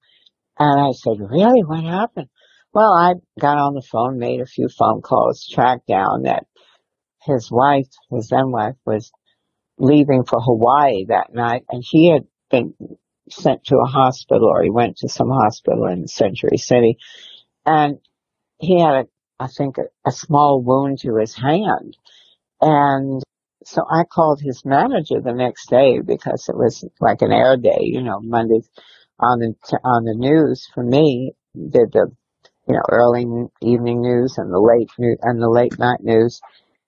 And 0.58 0.80
I 0.80 0.92
said, 0.92 1.18
really? 1.18 1.62
What 1.64 1.84
happened? 1.84 2.28
Well, 2.72 2.92
I 2.92 3.14
got 3.40 3.58
on 3.58 3.74
the 3.74 3.82
phone, 3.82 4.18
made 4.18 4.40
a 4.40 4.46
few 4.46 4.68
phone 4.68 5.02
calls, 5.02 5.46
tracked 5.46 5.86
down 5.86 6.22
that 6.22 6.46
his 7.22 7.50
wife, 7.50 7.88
his 8.10 8.28
then 8.28 8.50
wife, 8.50 8.76
was 8.86 9.10
leaving 9.82 10.24
for 10.24 10.40
Hawaii 10.40 11.06
that 11.06 11.34
night, 11.34 11.64
and 11.68 11.82
he 11.84 12.08
had 12.08 12.24
been 12.50 12.74
sent 13.28 13.64
to 13.64 13.76
a 13.76 13.90
hospital, 13.90 14.48
or 14.48 14.62
he 14.62 14.70
went 14.70 14.98
to 14.98 15.08
some 15.08 15.28
hospital 15.28 15.86
in 15.86 16.06
Century 16.06 16.56
City, 16.56 16.98
and 17.66 17.98
he 18.58 18.80
had 18.80 18.94
a, 18.94 19.04
I 19.40 19.48
think, 19.48 19.78
a, 19.78 19.86
a 20.06 20.12
small 20.12 20.62
wound 20.62 21.00
to 21.00 21.16
his 21.16 21.34
hand, 21.34 21.96
and 22.60 23.22
so 23.64 23.82
I 23.90 24.04
called 24.04 24.40
his 24.40 24.64
manager 24.64 25.20
the 25.20 25.32
next 25.32 25.68
day 25.68 26.00
because 26.00 26.48
it 26.48 26.56
was 26.56 26.84
like 27.00 27.22
an 27.22 27.32
air 27.32 27.56
day, 27.56 27.80
you 27.80 28.02
know, 28.02 28.20
Monday 28.20 28.60
on 29.18 29.38
the 29.38 29.54
on 29.84 30.04
the 30.04 30.14
news 30.14 30.68
for 30.74 30.82
me 30.82 31.32
did 31.54 31.92
the 31.92 32.10
you 32.66 32.74
know 32.74 32.82
early 32.90 33.24
evening 33.60 34.00
news 34.00 34.36
and 34.38 34.52
the 34.52 34.60
late 34.60 34.90
news 34.98 35.18
and 35.22 35.40
the 35.40 35.50
late 35.50 35.78
night 35.78 36.00
news, 36.00 36.40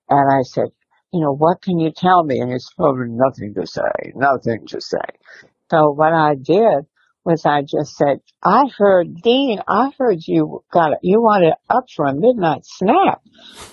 and 0.08 0.32
I 0.32 0.42
said, 0.42 0.68
you 1.14 1.20
know, 1.20 1.32
what 1.32 1.62
can 1.62 1.78
you 1.78 1.92
tell 1.96 2.24
me? 2.24 2.40
And 2.40 2.50
told 2.76 2.98
me 2.98 3.06
nothing 3.08 3.54
to 3.54 3.64
say, 3.68 4.12
nothing 4.16 4.66
to 4.66 4.80
say. 4.80 4.98
So 5.70 5.92
what 5.92 6.12
I 6.12 6.34
did 6.34 6.86
was 7.24 7.46
I 7.46 7.62
just 7.62 7.96
said, 7.96 8.18
I 8.42 8.64
heard, 8.76 9.22
Dean, 9.22 9.60
I 9.68 9.90
heard 9.96 10.18
you 10.26 10.64
got 10.72 10.90
it. 10.90 10.98
You 11.02 11.22
wanted 11.22 11.54
up 11.70 11.84
for 11.94 12.06
a 12.06 12.14
midnight 12.14 12.62
snack. 12.64 13.20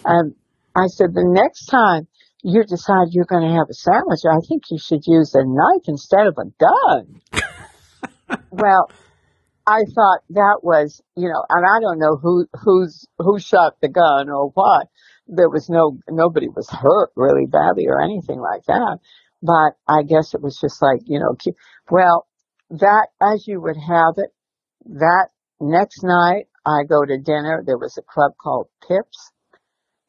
And 0.06 0.36
I 0.76 0.86
said, 0.86 1.16
the 1.16 1.26
next 1.26 1.66
time 1.66 2.08
you 2.44 2.64
decide 2.64 3.08
you're 3.10 3.26
going 3.26 3.50
to 3.50 3.56
have 3.56 3.70
a 3.72 3.74
sandwich, 3.74 4.22
I 4.24 4.38
think 4.48 4.66
you 4.70 4.78
should 4.78 5.02
use 5.08 5.34
a 5.34 5.44
knife 5.44 5.88
instead 5.88 6.28
of 6.28 6.38
a 6.38 6.46
gun. 6.62 7.22
well, 8.52 8.92
I 9.66 9.80
thought 9.96 10.20
that 10.30 10.60
was, 10.62 11.02
you 11.18 11.28
know, 11.28 11.44
and 11.50 11.66
I 11.66 11.80
don't 11.82 11.98
know 11.98 12.18
who, 12.22 12.46
who's, 12.54 13.08
who 13.18 13.40
shot 13.40 13.78
the 13.82 13.90
gun 13.90 14.30
or 14.30 14.50
what, 14.50 14.90
there 15.32 15.50
was 15.50 15.70
no 15.70 15.98
nobody 16.10 16.48
was 16.50 16.70
hurt 16.70 17.12
really 17.16 17.48
badly 17.48 17.88
or 17.88 18.02
anything 18.02 18.40
like 18.40 18.64
that. 18.68 19.00
But 19.42 19.74
I 19.88 20.04
guess 20.04 20.36
it 20.36 20.42
was 20.42 20.60
just 20.60 20.82
like 20.82 21.02
you 21.06 21.20
know, 21.20 21.36
well, 21.90 22.28
that 22.70 23.08
as 23.22 23.48
you 23.48 23.60
would 23.62 23.78
have 23.78 24.16
it, 24.18 24.32
that 24.86 25.30
next 25.60 26.04
night 26.04 26.46
I 26.66 26.84
go 26.88 27.04
to 27.04 27.18
dinner. 27.18 27.64
There 27.66 27.78
was 27.78 27.98
a 27.98 28.04
club 28.04 28.34
called 28.42 28.68
Pips, 28.88 29.32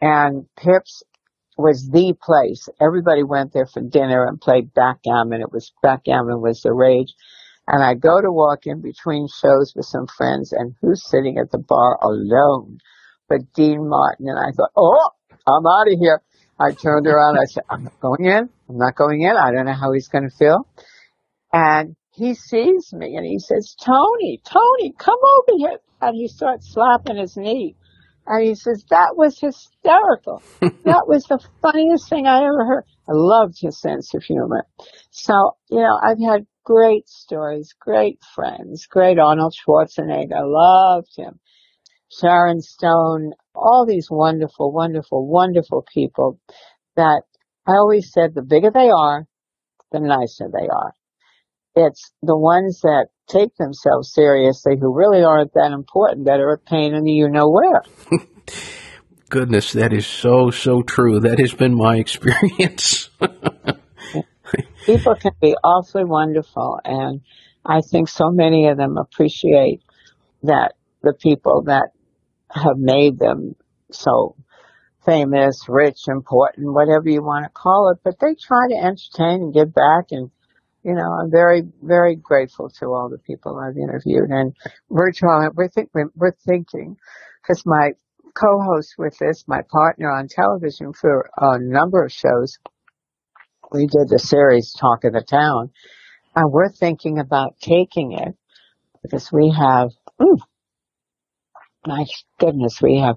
and 0.00 0.46
Pips 0.56 1.02
was 1.56 1.88
the 1.90 2.14
place. 2.20 2.68
Everybody 2.80 3.22
went 3.22 3.52
there 3.52 3.66
for 3.66 3.80
dinner 3.80 4.26
and 4.26 4.40
played 4.40 4.74
backgammon. 4.74 5.40
It 5.40 5.52
was 5.52 5.72
backgammon 5.82 6.40
was 6.40 6.62
the 6.62 6.72
rage. 6.72 7.14
And 7.68 7.82
I 7.82 7.94
go 7.94 8.20
to 8.20 8.32
walk 8.32 8.66
in 8.66 8.82
between 8.82 9.28
shows 9.28 9.72
with 9.76 9.86
some 9.86 10.06
friends, 10.08 10.52
and 10.52 10.74
who's 10.80 11.08
sitting 11.08 11.38
at 11.38 11.52
the 11.52 11.58
bar 11.58 11.96
alone? 12.02 12.78
But 13.28 13.52
Dean 13.54 13.88
Martin. 13.88 14.28
And 14.28 14.38
I 14.38 14.52
thought, 14.52 14.70
oh, 14.76 15.10
I'm 15.46 15.66
out 15.66 15.92
of 15.92 15.98
here. 15.98 16.22
I 16.58 16.72
turned 16.72 17.06
around. 17.06 17.38
I 17.38 17.46
said, 17.46 17.64
I'm 17.68 17.84
not 17.84 18.00
going 18.00 18.26
in. 18.26 18.48
I'm 18.68 18.78
not 18.78 18.94
going 18.94 19.22
in. 19.22 19.36
I 19.36 19.50
don't 19.50 19.66
know 19.66 19.74
how 19.74 19.92
he's 19.92 20.08
going 20.08 20.28
to 20.28 20.36
feel. 20.36 20.66
And 21.52 21.96
he 22.14 22.34
sees 22.34 22.92
me 22.92 23.16
and 23.16 23.26
he 23.26 23.38
says, 23.38 23.74
Toni, 23.82 24.40
Toni, 24.44 24.94
come 24.98 25.18
over 25.18 25.58
here. 25.58 25.78
And 26.00 26.16
he 26.16 26.28
starts 26.28 26.72
slapping 26.72 27.16
his 27.16 27.36
knee. 27.36 27.76
And 28.26 28.46
he 28.46 28.54
says, 28.54 28.84
that 28.90 29.14
was 29.16 29.38
hysterical. 29.40 30.42
that 30.60 31.04
was 31.08 31.24
the 31.24 31.40
funniest 31.60 32.08
thing 32.08 32.26
I 32.26 32.38
ever 32.38 32.64
heard. 32.64 32.84
I 33.08 33.12
loved 33.12 33.56
his 33.60 33.80
sense 33.80 34.14
of 34.14 34.22
humor. 34.22 34.66
So, 35.10 35.56
you 35.70 35.80
know, 35.80 35.98
I've 36.00 36.20
had 36.20 36.46
great 36.64 37.08
stories, 37.08 37.74
great 37.80 38.18
friends, 38.34 38.86
great 38.86 39.18
Arnold 39.18 39.54
Schwarzenegger, 39.54 40.42
loved 40.44 41.10
him. 41.16 41.40
Sharon 42.20 42.60
Stone, 42.60 43.32
all 43.54 43.86
these 43.88 44.08
wonderful, 44.10 44.72
wonderful, 44.72 45.26
wonderful 45.26 45.84
people 45.92 46.38
that 46.96 47.22
I 47.66 47.72
always 47.72 48.12
said 48.12 48.34
the 48.34 48.42
bigger 48.42 48.70
they 48.72 48.90
are, 48.90 49.26
the 49.92 50.00
nicer 50.00 50.50
they 50.52 50.68
are. 50.68 50.94
It's 51.74 52.12
the 52.22 52.36
ones 52.36 52.80
that 52.82 53.06
take 53.28 53.54
themselves 53.56 54.12
seriously 54.12 54.74
who 54.78 54.94
really 54.94 55.24
aren't 55.24 55.54
that 55.54 55.72
important 55.72 56.26
that 56.26 56.40
are 56.40 56.52
a 56.52 56.58
pain 56.58 56.94
in 56.94 57.04
the 57.04 57.12
you 57.12 57.28
know 57.28 57.48
where. 57.48 57.82
Goodness, 59.30 59.72
that 59.72 59.94
is 59.94 60.06
so, 60.06 60.50
so 60.50 60.82
true. 60.82 61.20
That 61.20 61.38
has 61.38 61.54
been 61.54 61.74
my 61.74 61.96
experience. 61.98 63.08
People 64.84 65.14
can 65.14 65.32
be 65.40 65.54
awfully 65.64 66.04
wonderful, 66.04 66.78
and 66.84 67.22
I 67.64 67.80
think 67.80 68.10
so 68.10 68.30
many 68.30 68.68
of 68.68 68.76
them 68.76 68.98
appreciate 68.98 69.80
that 70.42 70.74
the 71.02 71.14
people 71.14 71.62
that 71.66 71.90
have 72.54 72.76
made 72.76 73.18
them 73.18 73.54
so 73.90 74.36
famous, 75.04 75.64
rich, 75.68 76.08
important, 76.08 76.72
whatever 76.72 77.08
you 77.08 77.22
want 77.22 77.44
to 77.44 77.50
call 77.50 77.92
it, 77.92 77.98
but 78.04 78.14
they 78.20 78.34
try 78.34 78.68
to 78.68 78.76
entertain 78.76 79.42
and 79.42 79.54
give 79.54 79.74
back 79.74 80.06
and 80.10 80.30
you 80.82 80.94
know, 80.94 81.16
I'm 81.20 81.30
very, 81.30 81.62
very 81.80 82.16
grateful 82.16 82.68
to 82.80 82.86
all 82.86 83.08
the 83.08 83.18
people 83.18 83.56
I've 83.56 83.76
interviewed, 83.76 84.30
and 84.30 84.52
we're 84.88 85.12
trying. 85.12 85.50
We're, 85.54 85.68
think, 85.68 85.90
we're 85.94 86.34
thinking, 86.44 86.96
because 87.40 87.62
my 87.64 87.92
co-host 88.34 88.94
with 88.98 89.16
this, 89.18 89.44
my 89.46 89.60
partner 89.70 90.10
on 90.10 90.26
television 90.28 90.92
for 90.92 91.30
a 91.36 91.58
number 91.60 92.04
of 92.04 92.10
shows, 92.10 92.58
we 93.70 93.86
did 93.86 94.08
the 94.08 94.18
series 94.18 94.72
Talk 94.72 95.04
of 95.04 95.12
the 95.12 95.22
Town, 95.22 95.70
and 96.34 96.52
we're 96.52 96.72
thinking 96.72 97.18
about 97.20 97.54
taking 97.60 98.12
it 98.12 98.34
because 99.02 99.30
we 99.32 99.54
have, 99.56 99.90
ooh, 100.20 100.38
my 101.86 102.04
goodness, 102.38 102.80
we 102.80 102.98
have 102.98 103.16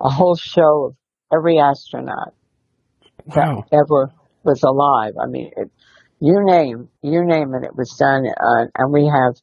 a 0.00 0.08
whole 0.08 0.36
show 0.36 0.86
of 0.86 0.96
every 1.32 1.58
astronaut 1.58 2.34
wow. 3.26 3.64
that 3.70 3.76
ever 3.76 4.12
was 4.44 4.62
alive. 4.62 5.14
I 5.20 5.26
mean, 5.26 5.50
it, 5.56 5.70
you 6.20 6.40
name, 6.44 6.88
you 7.02 7.24
name 7.24 7.54
it, 7.54 7.66
it 7.66 7.76
was 7.76 7.96
done. 7.98 8.26
Uh, 8.26 8.66
and 8.76 8.92
we 8.92 9.06
have, 9.06 9.34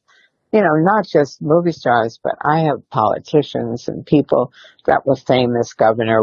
you 0.52 0.60
know, 0.60 0.74
not 0.76 1.06
just 1.06 1.42
movie 1.42 1.72
stars, 1.72 2.18
but 2.22 2.34
I 2.42 2.60
have 2.60 2.88
politicians 2.90 3.88
and 3.88 4.06
people 4.06 4.52
that 4.86 5.06
were 5.06 5.16
famous, 5.16 5.74
Governor, 5.74 6.22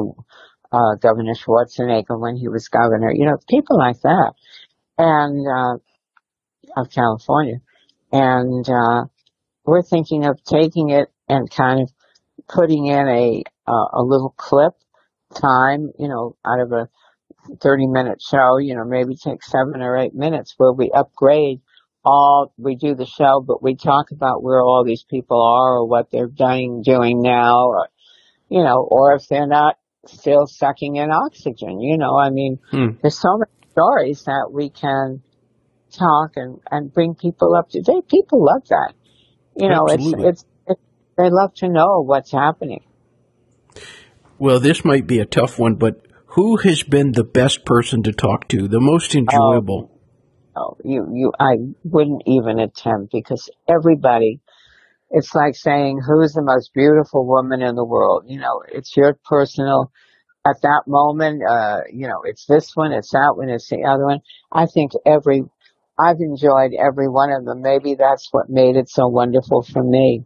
uh, 0.72 0.96
Governor 1.00 1.34
Schwarzenegger 1.34 2.20
when 2.20 2.36
he 2.36 2.48
was 2.48 2.68
governor, 2.68 3.12
you 3.14 3.26
know, 3.26 3.38
people 3.48 3.78
like 3.78 4.02
that. 4.02 4.34
And, 4.98 5.48
uh, 5.48 5.78
of 6.78 6.92
California. 6.92 7.62
And, 8.12 8.68
uh, 8.70 9.06
we're 9.66 9.82
thinking 9.82 10.26
of 10.26 10.44
taking 10.44 10.90
it 10.90 11.10
and 11.28 11.50
kind 11.50 11.82
of 11.82 11.92
putting 12.50 12.88
in 12.88 13.08
a, 13.08 13.44
uh, 13.68 13.88
a 13.94 14.04
little 14.04 14.34
clip 14.38 14.74
time, 15.36 15.92
you 16.00 16.08
know, 16.10 16.36
out 16.46 16.60
of 16.60 16.72
a 16.72 16.90
30 17.62 17.88
minute 17.88 18.22
show, 18.22 18.58
you 18.58 18.76
know, 18.76 18.86
maybe 18.86 19.16
take 19.16 19.44
seven 19.44 19.82
or 19.82 19.98
eight 19.98 20.14
minutes 20.16 20.56
where 20.58 20.74
we 20.74 20.92
upgrade 20.94 21.62
all, 22.04 22.54
we 22.58 22.76
do 22.76 22.96
the 22.96 23.06
show, 23.06 23.44
but 23.46 23.62
we 23.62 23.76
talk 23.76 24.12
about 24.12 24.44
where 24.44 24.62
all 24.62 24.84
these 24.86 25.04
people 25.10 25.42
are 25.42 25.80
or 25.80 25.88
what 25.88 26.10
they're 26.12 26.28
doing, 26.28 26.82
doing 26.84 27.22
now 27.22 27.68
or, 27.68 27.90
you 28.50 28.64
know, 28.64 28.88
or 28.90 29.14
if 29.16 29.28
they're 29.30 29.48
not 29.48 29.78
still 30.08 30.48
sucking 30.48 30.96
in 30.96 31.12
oxygen, 31.12 31.80
you 31.82 31.98
know, 31.98 32.18
I 32.18 32.30
mean, 32.30 32.58
Hmm. 32.72 32.98
there's 33.02 33.20
so 33.20 33.38
many 33.38 33.72
stories 33.72 34.24
that 34.26 34.50
we 34.52 34.70
can 34.70 35.22
talk 35.92 36.32
and, 36.36 36.60
and 36.72 36.94
bring 36.94 37.16
people 37.16 37.56
up 37.56 37.70
to 37.72 37.82
date. 37.82 38.08
People 38.10 38.46
love 38.46 38.64
that. 38.70 38.94
You 39.56 39.70
know, 39.70 39.90
Absolutely. 39.94 40.30
it's, 40.30 40.42
it's, 40.42 40.44
it, 40.44 40.49
they 41.20 41.30
love 41.30 41.54
to 41.56 41.68
know 41.68 42.02
what's 42.02 42.32
happening. 42.32 42.82
Well, 44.38 44.62
this 44.62 44.86
might 44.86 45.06
be 45.06 45.20
a 45.20 45.26
tough 45.26 45.60
one, 45.60 45.76
but 45.76 46.02
who 46.28 46.56
has 46.58 46.82
been 46.84 47.12
the 47.12 47.26
best 47.26 47.66
person 47.66 48.04
to 48.04 48.14
talk 48.14 48.48
to, 48.50 48.70
the 48.70 48.80
most 48.80 49.16
enjoyable? 49.16 49.92
Oh, 50.56 50.78
you, 50.86 51.08
you, 51.14 51.34
I 51.38 51.56
wouldn't 51.84 52.24
even 52.26 52.60
attempt 52.60 53.12
because 53.12 53.50
everybody, 53.68 54.40
it's 55.12 55.36
like 55.36 55.56
saying 55.56 56.00
who's 56.08 56.34
the 56.34 56.42
most 56.42 56.74
beautiful 56.74 57.28
woman 57.28 57.62
in 57.62 57.76
the 57.76 57.86
world. 57.86 58.24
You 58.28 58.40
know, 58.40 58.64
it's 58.72 58.96
your 58.96 59.20
personal, 59.26 59.92
at 60.48 60.62
that 60.62 60.84
moment, 60.88 61.44
uh, 61.46 61.82
you 61.92 62.08
know, 62.08 62.22
it's 62.24 62.46
this 62.46 62.72
one, 62.76 62.94
it's 62.94 63.12
that 63.12 63.34
one, 63.36 63.50
it's 63.50 63.70
the 63.70 63.84
other 63.84 64.06
one. 64.06 64.20
I 64.54 64.68
think 64.68 64.94
every, 65.06 65.44
I've 65.98 66.22
enjoyed 66.22 66.72
every 66.80 67.10
one 67.10 67.32
of 67.32 67.44
them. 67.44 67.62
Maybe 67.62 67.96
that's 67.96 68.30
what 68.32 68.50
made 68.50 68.78
it 68.78 68.88
so 68.88 69.10
wonderful 69.10 69.64
for 69.64 69.84
me. 69.84 70.24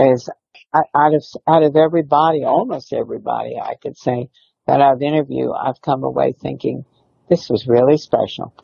Is 0.00 0.30
I- 0.72 0.80
out 0.94 1.14
of 1.14 1.24
out 1.46 1.62
of 1.62 1.76
everybody, 1.76 2.42
almost 2.44 2.92
everybody, 2.92 3.58
I 3.58 3.74
could 3.74 3.98
say 3.98 4.30
that 4.66 4.80
I've 4.80 5.02
interviewed, 5.02 5.52
I've 5.54 5.82
come 5.82 6.04
away 6.04 6.32
thinking 6.32 6.84
this 7.28 7.50
was 7.50 7.66
really 7.66 7.98
special. 7.98 8.54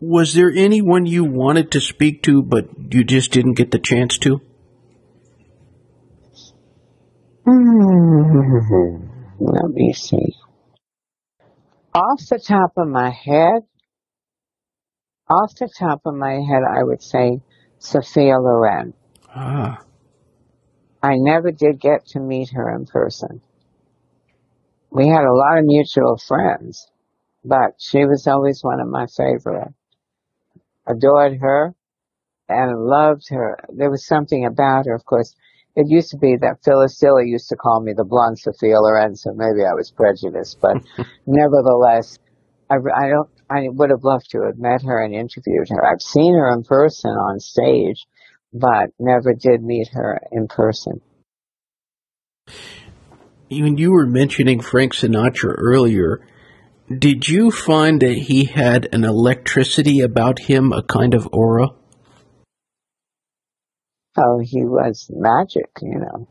Was 0.00 0.34
there 0.34 0.52
anyone 0.54 1.06
you 1.06 1.24
wanted 1.24 1.70
to 1.72 1.80
speak 1.80 2.22
to, 2.24 2.42
but 2.42 2.68
you 2.92 3.04
just 3.04 3.32
didn't 3.32 3.54
get 3.54 3.70
the 3.70 3.78
chance 3.78 4.18
to? 4.18 4.42
Hmm. 7.46 9.06
Let 9.40 9.70
me 9.70 9.94
see. 9.94 10.34
Off 11.94 12.20
the 12.28 12.38
top 12.38 12.72
of 12.76 12.88
my 12.88 13.08
head, 13.08 13.62
off 15.30 15.54
the 15.58 15.70
top 15.78 16.02
of 16.04 16.14
my 16.14 16.34
head, 16.34 16.62
I 16.68 16.82
would 16.82 17.02
say 17.02 17.40
Sophia 17.78 18.38
Loren. 18.38 18.92
Ah, 19.38 19.82
I 21.02 21.16
never 21.16 21.52
did 21.52 21.78
get 21.78 22.06
to 22.06 22.20
meet 22.20 22.50
her 22.54 22.74
in 22.74 22.86
person. 22.86 23.42
We 24.90 25.08
had 25.08 25.24
a 25.24 25.34
lot 25.34 25.58
of 25.58 25.66
mutual 25.66 26.16
friends, 26.16 26.90
but 27.44 27.74
she 27.78 28.06
was 28.06 28.26
always 28.26 28.64
one 28.64 28.80
of 28.80 28.88
my 28.88 29.06
favorite. 29.14 29.74
Adored 30.86 31.38
her 31.40 31.74
and 32.48 32.86
loved 32.86 33.28
her. 33.28 33.58
There 33.68 33.90
was 33.90 34.06
something 34.06 34.46
about 34.46 34.86
her, 34.86 34.94
of 34.94 35.04
course. 35.04 35.34
It 35.74 35.90
used 35.90 36.10
to 36.12 36.16
be 36.16 36.36
that 36.40 36.64
Phyllis 36.64 36.98
Diller 36.98 37.22
used 37.22 37.50
to 37.50 37.56
call 37.56 37.82
me 37.82 37.92
the 37.94 38.04
blonde 38.04 38.38
Sophia 38.38 38.80
Loren, 38.80 39.16
so 39.16 39.34
maybe 39.34 39.66
I 39.68 39.74
was 39.74 39.90
prejudiced, 39.90 40.58
but 40.62 40.78
nevertheless, 41.26 42.18
I, 42.70 42.76
I 42.76 43.08
don't, 43.10 43.28
I 43.50 43.68
would 43.68 43.90
have 43.90 44.02
loved 44.02 44.30
to 44.30 44.44
have 44.46 44.58
met 44.58 44.82
her 44.82 45.04
and 45.04 45.14
interviewed 45.14 45.68
her. 45.68 45.84
I've 45.84 46.00
seen 46.00 46.34
her 46.34 46.50
in 46.54 46.62
person 46.62 47.10
on 47.10 47.38
stage, 47.38 48.06
but 48.58 48.90
never 48.98 49.34
did 49.34 49.62
meet 49.62 49.88
her 49.92 50.20
in 50.32 50.48
person. 50.48 51.00
when 53.50 53.78
you 53.78 53.92
were 53.92 54.06
mentioning 54.06 54.60
Frank 54.60 54.94
Sinatra 54.94 55.54
earlier, 55.56 56.20
did 56.88 57.28
you 57.28 57.50
find 57.50 58.00
that 58.00 58.16
he 58.16 58.44
had 58.44 58.88
an 58.92 59.04
electricity 59.04 60.00
about 60.00 60.38
him, 60.38 60.72
a 60.72 60.82
kind 60.82 61.14
of 61.14 61.28
aura? 61.32 61.70
Oh, 64.16 64.38
he 64.42 64.64
was 64.64 65.10
magic, 65.12 65.68
you 65.82 65.98
know. 65.98 66.28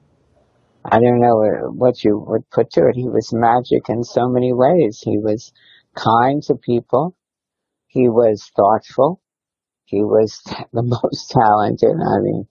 I 0.83 0.99
don't 0.99 1.19
know 1.19 1.71
what 1.71 2.03
you 2.03 2.17
would 2.27 2.49
put 2.49 2.71
to 2.71 2.87
it. 2.87 2.95
He 2.95 3.09
was 3.09 3.33
magic 3.33 3.89
in 3.89 4.03
so 4.03 4.27
many 4.27 4.53
ways. 4.53 5.01
He 5.03 5.17
was 5.17 5.51
kind 5.95 6.41
to 6.43 6.55
people. 6.55 7.15
He 7.87 8.07
was 8.07 8.49
thoughtful. 8.55 9.21
He 9.85 10.01
was 10.01 10.41
the 10.73 10.83
most 10.83 11.31
talented. 11.31 11.95
I 11.95 12.19
mean, 12.21 12.47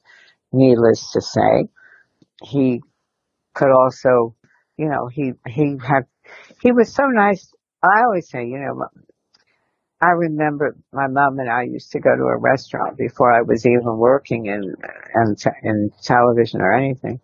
needless 0.52 1.12
to 1.12 1.20
say, 1.20 1.68
he 2.42 2.80
could 3.54 3.70
also, 3.70 4.34
you 4.76 4.88
know, 4.88 5.08
he, 5.08 5.32
he 5.46 5.76
had, 5.86 6.04
he 6.62 6.72
was 6.72 6.94
so 6.94 7.04
nice. 7.06 7.52
I 7.82 8.02
always 8.04 8.28
say, 8.28 8.46
you 8.46 8.58
know, 8.58 8.86
I 10.00 10.10
remember 10.10 10.76
my 10.92 11.06
mom 11.08 11.38
and 11.38 11.50
I 11.50 11.62
used 11.62 11.92
to 11.92 12.00
go 12.00 12.14
to 12.14 12.24
a 12.24 12.38
restaurant 12.38 12.98
before 12.98 13.32
I 13.32 13.42
was 13.42 13.64
even 13.66 13.96
working 13.96 14.46
in, 14.46 14.74
in, 15.14 15.36
in 15.62 15.90
television 16.02 16.60
or 16.60 16.72
anything. 16.72 17.20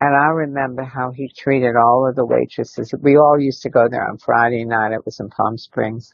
And 0.00 0.14
I 0.14 0.28
remember 0.28 0.82
how 0.82 1.12
he 1.12 1.28
treated 1.36 1.76
all 1.76 2.06
of 2.08 2.16
the 2.16 2.26
waitresses. 2.26 2.92
We 3.00 3.16
all 3.16 3.40
used 3.40 3.62
to 3.62 3.70
go 3.70 3.88
there 3.90 4.06
on 4.08 4.18
Friday 4.18 4.64
night. 4.64 4.92
It 4.92 5.04
was 5.06 5.20
in 5.20 5.30
Palm 5.30 5.56
Springs. 5.56 6.12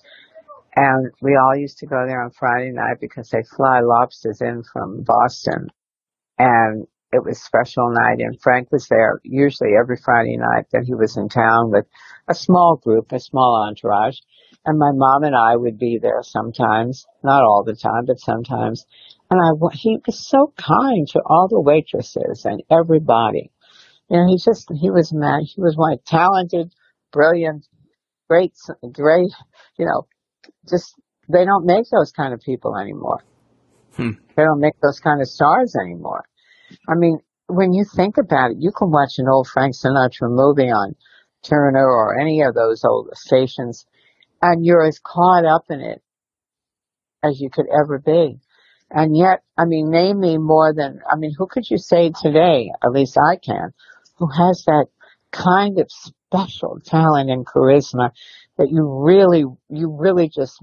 And 0.74 1.11
we 1.20 1.37
all 1.37 1.56
used 1.56 1.78
to 1.78 1.87
go 1.87 2.06
there 2.06 2.22
on 2.22 2.30
Friday 2.30 2.70
night 2.72 2.98
because 3.00 3.28
they 3.28 3.42
fly 3.56 3.80
lobsters 3.80 4.40
in 4.40 4.62
from 4.72 5.02
Boston. 5.02 5.68
And 6.38 6.87
it 7.12 7.22
was 7.22 7.42
special 7.42 7.90
night 7.90 8.20
and 8.20 8.40
Frank 8.40 8.72
was 8.72 8.88
there 8.88 9.20
usually 9.22 9.72
every 9.78 9.98
Friday 10.02 10.38
night 10.38 10.64
that 10.72 10.85
he 10.87 10.94
was 10.94 11.16
in 11.18 11.28
town 11.28 11.70
with 11.70 11.85
a 12.26 12.35
small 12.35 12.76
group, 12.76 13.12
a 13.12 13.20
small 13.20 13.66
entourage. 13.68 14.16
And 14.64 14.78
my 14.78 14.92
mom 14.94 15.24
and 15.24 15.37
I 15.37 15.56
would 15.56 15.78
be 15.78 15.98
there 16.00 16.22
sometimes, 16.22 17.04
not 17.22 17.42
all 17.42 17.64
the 17.64 17.76
time, 17.76 18.06
but 18.06 18.18
sometimes. 18.18 18.87
And 19.30 19.40
I, 19.40 19.74
he 19.74 19.98
was 20.06 20.26
so 20.26 20.52
kind 20.56 21.06
to 21.08 21.20
all 21.26 21.48
the 21.48 21.61
waitresses 21.61 22.46
and 22.46 22.62
everybody. 22.70 23.50
You 24.08 24.18
know, 24.18 24.26
he 24.28 24.38
just, 24.38 24.70
he 24.74 24.90
was 24.90 25.12
mad. 25.12 25.42
He 25.44 25.61
was 25.61 25.76
one 25.76 25.98
talented, 26.06 26.72
brilliant, 27.12 27.66
great, 28.28 28.54
great, 28.92 29.32
you 29.78 29.87
know, 29.87 30.06
just 30.68 30.94
they 31.28 31.44
don't 31.44 31.66
make 31.66 31.85
those 31.90 32.12
kind 32.12 32.35
of 32.35 32.40
people 32.40 32.76
anymore. 32.76 33.22
Hmm. 33.96 34.11
They 34.37 34.42
don't 34.42 34.61
make 34.61 34.78
those 34.83 35.00
kind 35.00 35.20
of 35.20 35.28
stars 35.28 35.76
anymore. 35.81 36.24
I 36.88 36.94
mean, 36.94 37.18
when 37.46 37.72
you 37.72 37.85
think 37.85 38.16
about 38.18 38.52
it, 38.52 38.57
you 38.59 38.72
can 38.76 38.90
watch 38.90 39.18
an 39.18 39.28
old 39.28 39.48
Frank 39.48 39.74
Sinatra 39.74 40.31
movie 40.31 40.70
on 40.70 40.94
Turner 41.42 41.87
or 41.87 42.18
any 42.18 42.42
of 42.42 42.55
those 42.55 42.85
old 42.85 43.11
stations, 43.14 43.87
and 44.40 44.64
you're 44.64 44.87
as 44.87 44.98
caught 44.98 45.44
up 45.44 45.64
in 45.68 45.81
it 45.81 46.02
as 47.22 47.40
you 47.40 47.50
could 47.50 47.66
ever 47.68 47.98
be. 47.98 48.38
And 48.90 49.16
yet, 49.16 49.42
I 49.57 49.64
mean, 49.64 49.90
name 49.90 50.20
me 50.20 50.37
more 50.38 50.74
than, 50.74 51.00
I 51.11 51.16
mean, 51.16 51.33
who 51.37 51.46
could 51.46 51.68
you 51.70 51.78
say 51.78 52.11
today, 52.11 52.70
at 52.85 52.90
least 52.90 53.16
I 53.18 53.37
can, 53.37 53.72
who 54.16 54.28
has 54.28 54.64
that 54.66 54.87
kind 55.31 55.78
of 55.78 55.90
special 55.90 56.78
talent 56.85 57.31
and 57.31 57.46
charisma 57.46 58.11
that 58.58 58.68
you 58.70 59.02
really, 59.04 59.44
you 59.68 59.96
really 59.98 60.28
just 60.28 60.62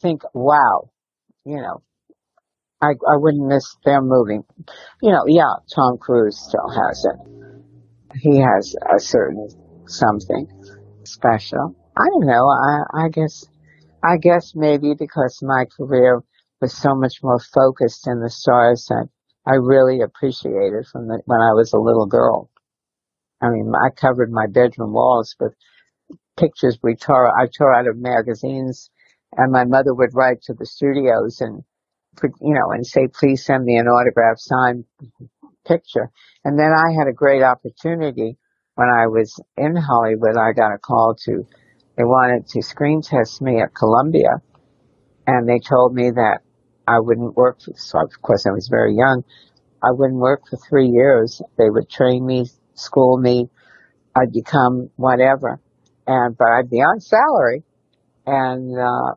think, 0.00 0.22
wow, 0.34 0.90
you 1.44 1.56
know, 1.56 1.82
I, 2.80 2.88
I 2.88 3.16
wouldn't 3.16 3.46
miss 3.46 3.76
their 3.84 4.02
movie. 4.02 4.40
You 5.02 5.12
know, 5.12 5.24
yeah, 5.26 5.54
Tom 5.74 5.96
Cruise 5.98 6.38
still 6.38 6.68
has 6.68 7.04
it. 7.04 8.20
He 8.20 8.38
has 8.38 8.74
a 8.94 8.98
certain 8.98 9.48
something 9.86 10.46
special. 11.04 11.74
I 11.96 12.04
don't 12.08 12.26
know. 12.26 12.48
I, 12.48 13.04
I 13.04 13.08
guess, 13.08 13.44
I 14.02 14.16
guess 14.18 14.52
maybe 14.54 14.94
because 14.98 15.38
my 15.42 15.66
career 15.76 16.22
was 16.60 16.76
so 16.76 16.94
much 16.94 17.22
more 17.22 17.38
focused 17.38 18.06
in 18.06 18.20
the 18.20 18.30
stars 18.30 18.86
that 18.88 19.08
I 19.46 19.54
really 19.54 20.00
appreciated 20.00 20.86
from 20.90 21.08
the, 21.08 21.20
when 21.26 21.40
I 21.40 21.52
was 21.52 21.72
a 21.72 21.78
little 21.78 22.06
girl. 22.06 22.50
I 23.40 23.50
mean, 23.50 23.72
I 23.74 23.90
covered 23.90 24.30
my 24.30 24.46
bedroom 24.46 24.92
walls 24.92 25.34
with 25.38 25.54
pictures 26.36 26.78
we 26.82 26.96
tore, 26.96 27.28
I 27.28 27.46
tore 27.46 27.74
out 27.74 27.88
of 27.88 27.96
magazines 27.96 28.90
and 29.36 29.52
my 29.52 29.64
mother 29.64 29.94
would 29.94 30.14
write 30.14 30.42
to 30.42 30.54
the 30.54 30.66
studios 30.66 31.40
and, 31.40 31.62
you 32.22 32.54
know, 32.54 32.70
and 32.72 32.86
say, 32.86 33.08
please 33.12 33.44
send 33.44 33.64
me 33.64 33.76
an 33.76 33.86
autograph 33.86 34.36
signed 34.38 34.84
picture. 35.66 36.10
And 36.44 36.58
then 36.58 36.72
I 36.72 36.92
had 36.98 37.08
a 37.08 37.12
great 37.12 37.42
opportunity 37.42 38.36
when 38.74 38.88
I 38.88 39.06
was 39.06 39.40
in 39.56 39.76
Hollywood. 39.76 40.36
I 40.36 40.52
got 40.52 40.74
a 40.74 40.78
call 40.78 41.16
to, 41.24 41.46
they 41.96 42.04
wanted 42.04 42.46
to 42.48 42.62
screen 42.62 43.02
test 43.02 43.40
me 43.40 43.60
at 43.60 43.74
Columbia 43.74 44.42
and 45.26 45.48
they 45.48 45.58
told 45.58 45.94
me 45.94 46.10
that 46.10 46.40
I 46.86 47.00
wouldn't 47.00 47.34
work, 47.34 47.62
for, 47.62 47.72
so 47.76 48.00
of 48.02 48.20
course 48.20 48.46
I 48.46 48.50
was 48.50 48.68
very 48.68 48.94
young. 48.94 49.24
I 49.82 49.90
wouldn't 49.90 50.20
work 50.20 50.42
for 50.48 50.56
three 50.56 50.88
years. 50.88 51.40
They 51.56 51.70
would 51.70 51.88
train 51.88 52.26
me, 52.26 52.46
school 52.74 53.18
me. 53.18 53.48
I'd 54.14 54.32
become 54.32 54.90
whatever. 54.96 55.60
And, 56.06 56.36
but 56.36 56.48
I'd 56.48 56.70
be 56.70 56.78
on 56.78 57.00
salary 57.00 57.62
and, 58.26 58.78
uh, 58.78 59.14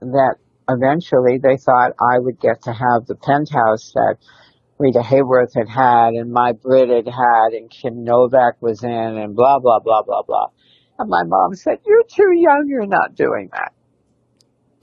that 0.00 0.36
eventually 0.68 1.38
they 1.38 1.56
thought 1.56 1.92
I 2.00 2.18
would 2.18 2.40
get 2.40 2.62
to 2.62 2.72
have 2.72 3.06
the 3.06 3.14
penthouse 3.14 3.92
that 3.94 4.16
Rita 4.78 5.00
Hayworth 5.00 5.54
had 5.54 5.68
had 5.68 6.14
and 6.14 6.32
My 6.32 6.52
Brit 6.52 6.88
had 6.88 7.06
had 7.06 7.52
and 7.52 7.70
Kim 7.70 8.04
Novak 8.04 8.60
was 8.60 8.82
in 8.82 8.90
and 8.90 9.34
blah, 9.34 9.58
blah, 9.60 9.80
blah, 9.80 10.02
blah, 10.02 10.22
blah. 10.22 10.48
And 10.98 11.08
my 11.08 11.24
mom 11.24 11.54
said, 11.54 11.78
you're 11.86 12.04
too 12.04 12.32
young. 12.34 12.66
You're 12.68 12.86
not 12.86 13.14
doing 13.14 13.50
that. 13.52 13.72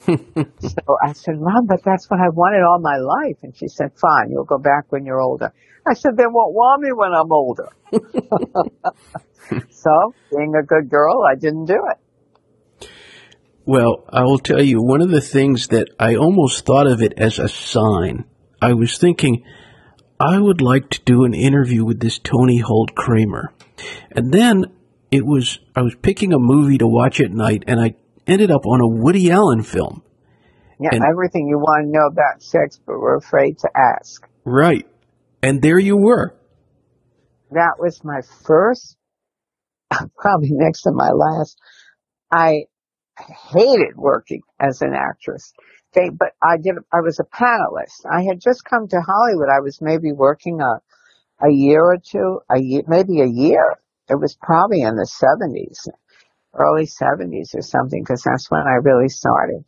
So 0.05 0.97
I 1.03 1.13
said, 1.13 1.39
Mom, 1.39 1.67
but 1.67 1.83
that's 1.83 2.09
what 2.09 2.19
I 2.19 2.29
wanted 2.29 2.63
all 2.63 2.79
my 2.79 2.97
life. 2.97 3.37
And 3.43 3.55
she 3.55 3.67
said, 3.67 3.91
fine, 3.95 4.31
you'll 4.31 4.45
go 4.45 4.57
back 4.57 4.85
when 4.91 5.05
you're 5.05 5.21
older. 5.21 5.53
I 5.87 5.93
said, 5.93 6.17
they 6.17 6.25
won't 6.27 6.53
want 6.53 6.81
me 6.81 6.91
when 6.91 7.11
I'm 7.13 7.31
older. 7.31 7.69
so 9.69 10.13
being 10.31 10.53
a 10.55 10.63
good 10.63 10.89
girl, 10.89 11.23
I 11.23 11.35
didn't 11.35 11.65
do 11.65 11.81
it. 11.89 12.89
Well, 13.65 14.05
I 14.09 14.23
will 14.23 14.39
tell 14.39 14.61
you, 14.61 14.81
one 14.81 15.01
of 15.01 15.09
the 15.09 15.21
things 15.21 15.67
that 15.67 15.89
I 15.99 16.15
almost 16.15 16.65
thought 16.65 16.87
of 16.87 17.01
it 17.01 17.13
as 17.17 17.37
a 17.37 17.47
sign, 17.47 18.25
I 18.61 18.73
was 18.73 18.97
thinking, 18.97 19.43
I 20.19 20.39
would 20.39 20.61
like 20.61 20.89
to 20.91 21.01
do 21.03 21.25
an 21.25 21.33
interview 21.33 21.85
with 21.85 21.99
this 21.99 22.19
Toni 22.19 22.57
Holt 22.57 22.95
Kramer. 22.95 23.53
And 24.11 24.31
then 24.31 24.65
it 25.11 25.25
was, 25.25 25.59
I 25.75 25.81
was 25.81 25.95
picking 25.95 26.33
a 26.33 26.39
movie 26.39 26.77
to 26.79 26.87
watch 26.87 27.19
at 27.21 27.31
night 27.31 27.63
and 27.67 27.79
I 27.79 27.95
ended 28.31 28.51
up 28.51 28.65
on 28.65 28.81
a 28.81 29.03
Woody 29.03 29.29
Allen 29.29 29.63
film. 29.63 30.03
Yeah, 30.79 30.89
And- 30.93 31.03
everything 31.03 31.47
you 31.47 31.57
want 31.57 31.85
to 31.85 31.91
know 31.91 32.07
about 32.07 32.41
sex, 32.41 32.79
but 32.85 32.99
we're 32.99 33.17
afraid 33.17 33.59
to 33.59 33.69
ask. 33.75 34.27
Right. 34.45 34.87
And 35.43 35.61
there 35.61 35.79
you 35.79 35.97
were. 35.97 36.33
That 37.51 37.75
was 37.79 38.01
my 38.03 38.21
first, 38.45 38.95
probably 40.17 40.49
next 40.51 40.83
to 40.83 40.91
my 40.91 41.09
last. 41.11 41.59
I 42.31 42.65
hated 43.19 43.95
working 43.97 44.41
as 44.59 44.81
an 44.81 44.93
actress. 44.95 45.51
They, 45.93 46.09
but 46.09 46.29
I 46.41 46.55
did, 46.57 46.75
I 46.93 47.01
was 47.01 47.19
a 47.19 47.25
panelist. 47.25 48.05
I 48.11 48.23
had 48.23 48.39
just 48.39 48.63
come 48.63 48.87
to 48.87 49.01
Hollywood. 49.01 49.49
I 49.53 49.59
was 49.59 49.79
maybe 49.81 50.13
working 50.13 50.61
a, 50.61 50.79
a 51.45 51.51
year 51.51 51.83
or 51.83 51.97
two, 51.97 52.39
a 52.49 52.59
year, 52.59 52.83
maybe 52.87 53.19
a 53.21 53.27
year. 53.27 53.75
It 54.09 54.15
was 54.19 54.37
probably 54.41 54.81
in 54.81 54.95
the 54.95 55.05
seventies, 55.05 55.87
early 56.53 56.85
seventies 56.85 57.51
or 57.55 57.61
something, 57.61 58.01
because 58.03 58.23
that's 58.23 58.51
when 58.51 58.61
I 58.61 58.75
really 58.83 59.09
started. 59.09 59.63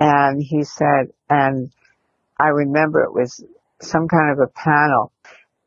And 0.00 0.42
he 0.42 0.64
said, 0.64 1.12
and 1.28 1.70
I 2.38 2.48
remember 2.48 3.02
it 3.02 3.12
was 3.12 3.44
some 3.80 4.08
kind 4.08 4.32
of 4.32 4.38
a 4.38 4.48
panel 4.48 5.12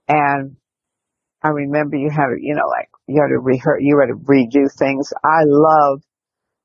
and 0.08 0.56
I 1.44 1.50
remember 1.50 1.96
you 1.98 2.10
had 2.10 2.28
you 2.40 2.56
know, 2.56 2.68
like 2.68 2.90
you 3.08 3.22
had 3.22 3.30
to 3.30 3.40
rehearse, 3.40 3.82
you 3.82 4.00
had 4.00 4.08
to 4.14 4.20
redo 4.20 4.72
things. 4.78 5.12
I 5.24 5.44
love, 5.46 6.02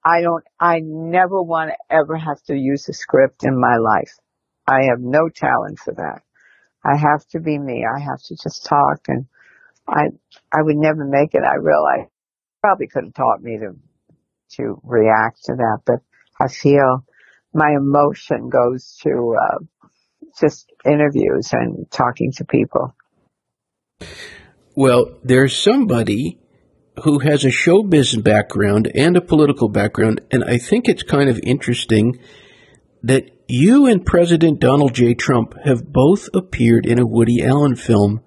I 0.04 0.20
don't, 0.20 0.44
I 0.61 0.80
never 0.82 1.42
want 1.42 1.70
to 1.70 1.94
ever 1.94 2.16
have 2.16 2.42
to 2.44 2.54
use 2.54 2.88
a 2.88 2.92
script 2.92 3.44
in 3.44 3.59
my 3.59 3.76
life. 3.76 4.12
I 4.66 4.85
have 4.90 5.00
no 5.00 5.28
talent 5.28 5.78
for 5.78 5.94
that. 5.94 6.22
I 6.85 6.96
have 6.96 7.26
to 7.28 7.40
be 7.40 7.59
me. 7.59 7.85
I 7.85 8.00
have 8.00 8.22
to 8.24 8.37
just 8.37 8.66
talk 8.66 9.00
and 9.09 9.26
I, 9.88 10.09
I 10.52 10.62
would 10.62 10.76
never 10.76 11.04
make 11.04 11.35
it. 11.35 11.42
I 11.42 11.56
realize 11.56 12.09
probably 12.62 12.88
could 12.88 13.04
have 13.04 13.14
taught 13.14 13.42
me 13.42 13.59
to, 13.59 13.76
to 14.52 14.80
react 14.82 15.44
to 15.44 15.54
that, 15.56 15.80
but 15.85 16.00
I 16.40 16.48
feel 16.48 17.04
my 17.52 17.70
emotion 17.70 18.48
goes 18.48 18.98
to, 19.02 19.37
uh, 19.40 19.59
just 20.38 20.70
interviews 20.85 21.50
and 21.52 21.90
talking 21.90 22.32
to 22.32 22.44
people. 22.44 22.94
Well, 24.74 25.18
there's 25.24 25.56
somebody 25.56 26.38
who 27.02 27.20
has 27.20 27.44
a 27.44 27.48
showbiz 27.48 28.22
background 28.22 28.90
and 28.94 29.16
a 29.16 29.20
political 29.20 29.68
background, 29.68 30.20
and 30.30 30.44
I 30.44 30.59
think 30.59 30.88
it's 30.88 31.02
kind 31.02 31.28
of 31.28 31.40
interesting 31.42 32.18
that 33.02 33.30
you 33.48 33.87
and 33.87 34.04
President 34.04 34.61
Donald 34.61 34.94
J. 34.94 35.14
Trump 35.14 35.54
have 35.64 35.92
both 35.92 36.28
appeared 36.35 36.87
in 36.87 36.98
a 36.98 37.06
Woody 37.06 37.42
Allen 37.42 37.76
film, 37.76 38.20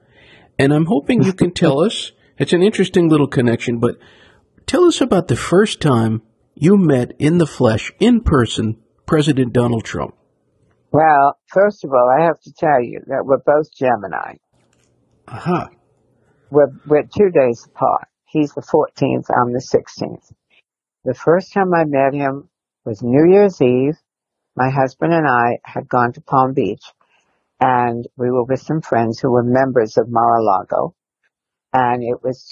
and 0.58 0.74
I'm 0.74 0.86
hoping 0.86 1.24
you 1.24 1.34
can 1.34 1.54
tell 1.54 1.80
us. 1.86 2.12
It's 2.38 2.54
an 2.54 2.64
interesting 2.64 3.10
little 3.10 3.28
connection, 3.28 3.80
but 3.80 3.98
tell 4.70 4.86
us 4.86 5.02
about 5.02 5.28
the 5.28 5.36
first 5.36 5.82
time 5.82 6.22
you 6.54 6.78
met 6.78 7.12
in 7.18 7.40
the 7.40 7.48
flesh, 7.48 7.92
in 8.00 8.22
person, 8.22 8.78
President 9.08 9.52
Donald 9.52 9.84
Trump. 9.84 10.16
Well, 10.92 11.40
first 11.48 11.84
of 11.84 11.90
all, 11.92 12.08
I 12.16 12.26
have 12.26 12.40
to 12.42 12.54
tell 12.54 12.80
you 12.80 13.02
that 13.08 13.24
we're 13.26 13.40
both 13.40 13.74
Gemini. 13.76 14.36
Aha. 15.28 15.70
We're, 16.52 16.72
we're 16.86 17.02
two 17.02 17.32
days 17.32 17.66
apart. 17.66 18.10
He's 18.26 18.54
the 18.54 18.62
14th, 18.62 19.26
I'm 19.36 19.54
the 19.54 19.60
16th. 19.60 20.32
The 21.04 21.16
first 21.16 21.52
time 21.52 21.74
I 21.74 21.86
met 21.86 22.14
him 22.14 22.50
was 22.86 23.02
New 23.02 23.28
Year's 23.28 23.60
Eve. 23.64 23.98
My 24.56 24.70
husband 24.70 25.14
and 25.14 25.28
I 25.28 25.58
had 25.64 25.90
gone 25.90 26.14
to 26.14 26.22
Palm 26.22 26.54
Beach 26.54 26.84
and 27.60 28.08
we 28.18 28.30
were 28.30 28.44
with 28.44 28.62
some 28.62 28.82
friends 28.82 29.20
who 29.20 29.32
were 29.32 29.44
members 29.44 29.98
of 29.98 30.10
Mar-a-Lago. 30.10 30.94
And 31.74 32.04
it 32.04 32.24
was 32.24 32.48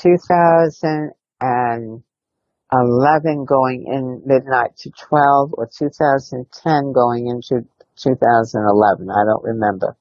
2011 2.71 3.45
going 3.45 3.86
in 3.88 4.21
midnight 4.25 4.75
to 4.77 4.91
12 4.91 5.53
or 5.53 5.69
2010 5.77 6.91
going 6.93 7.27
into 7.27 7.65
2011. 7.95 9.10
I 9.10 9.23
don't 9.25 9.43
remember. 9.43 9.95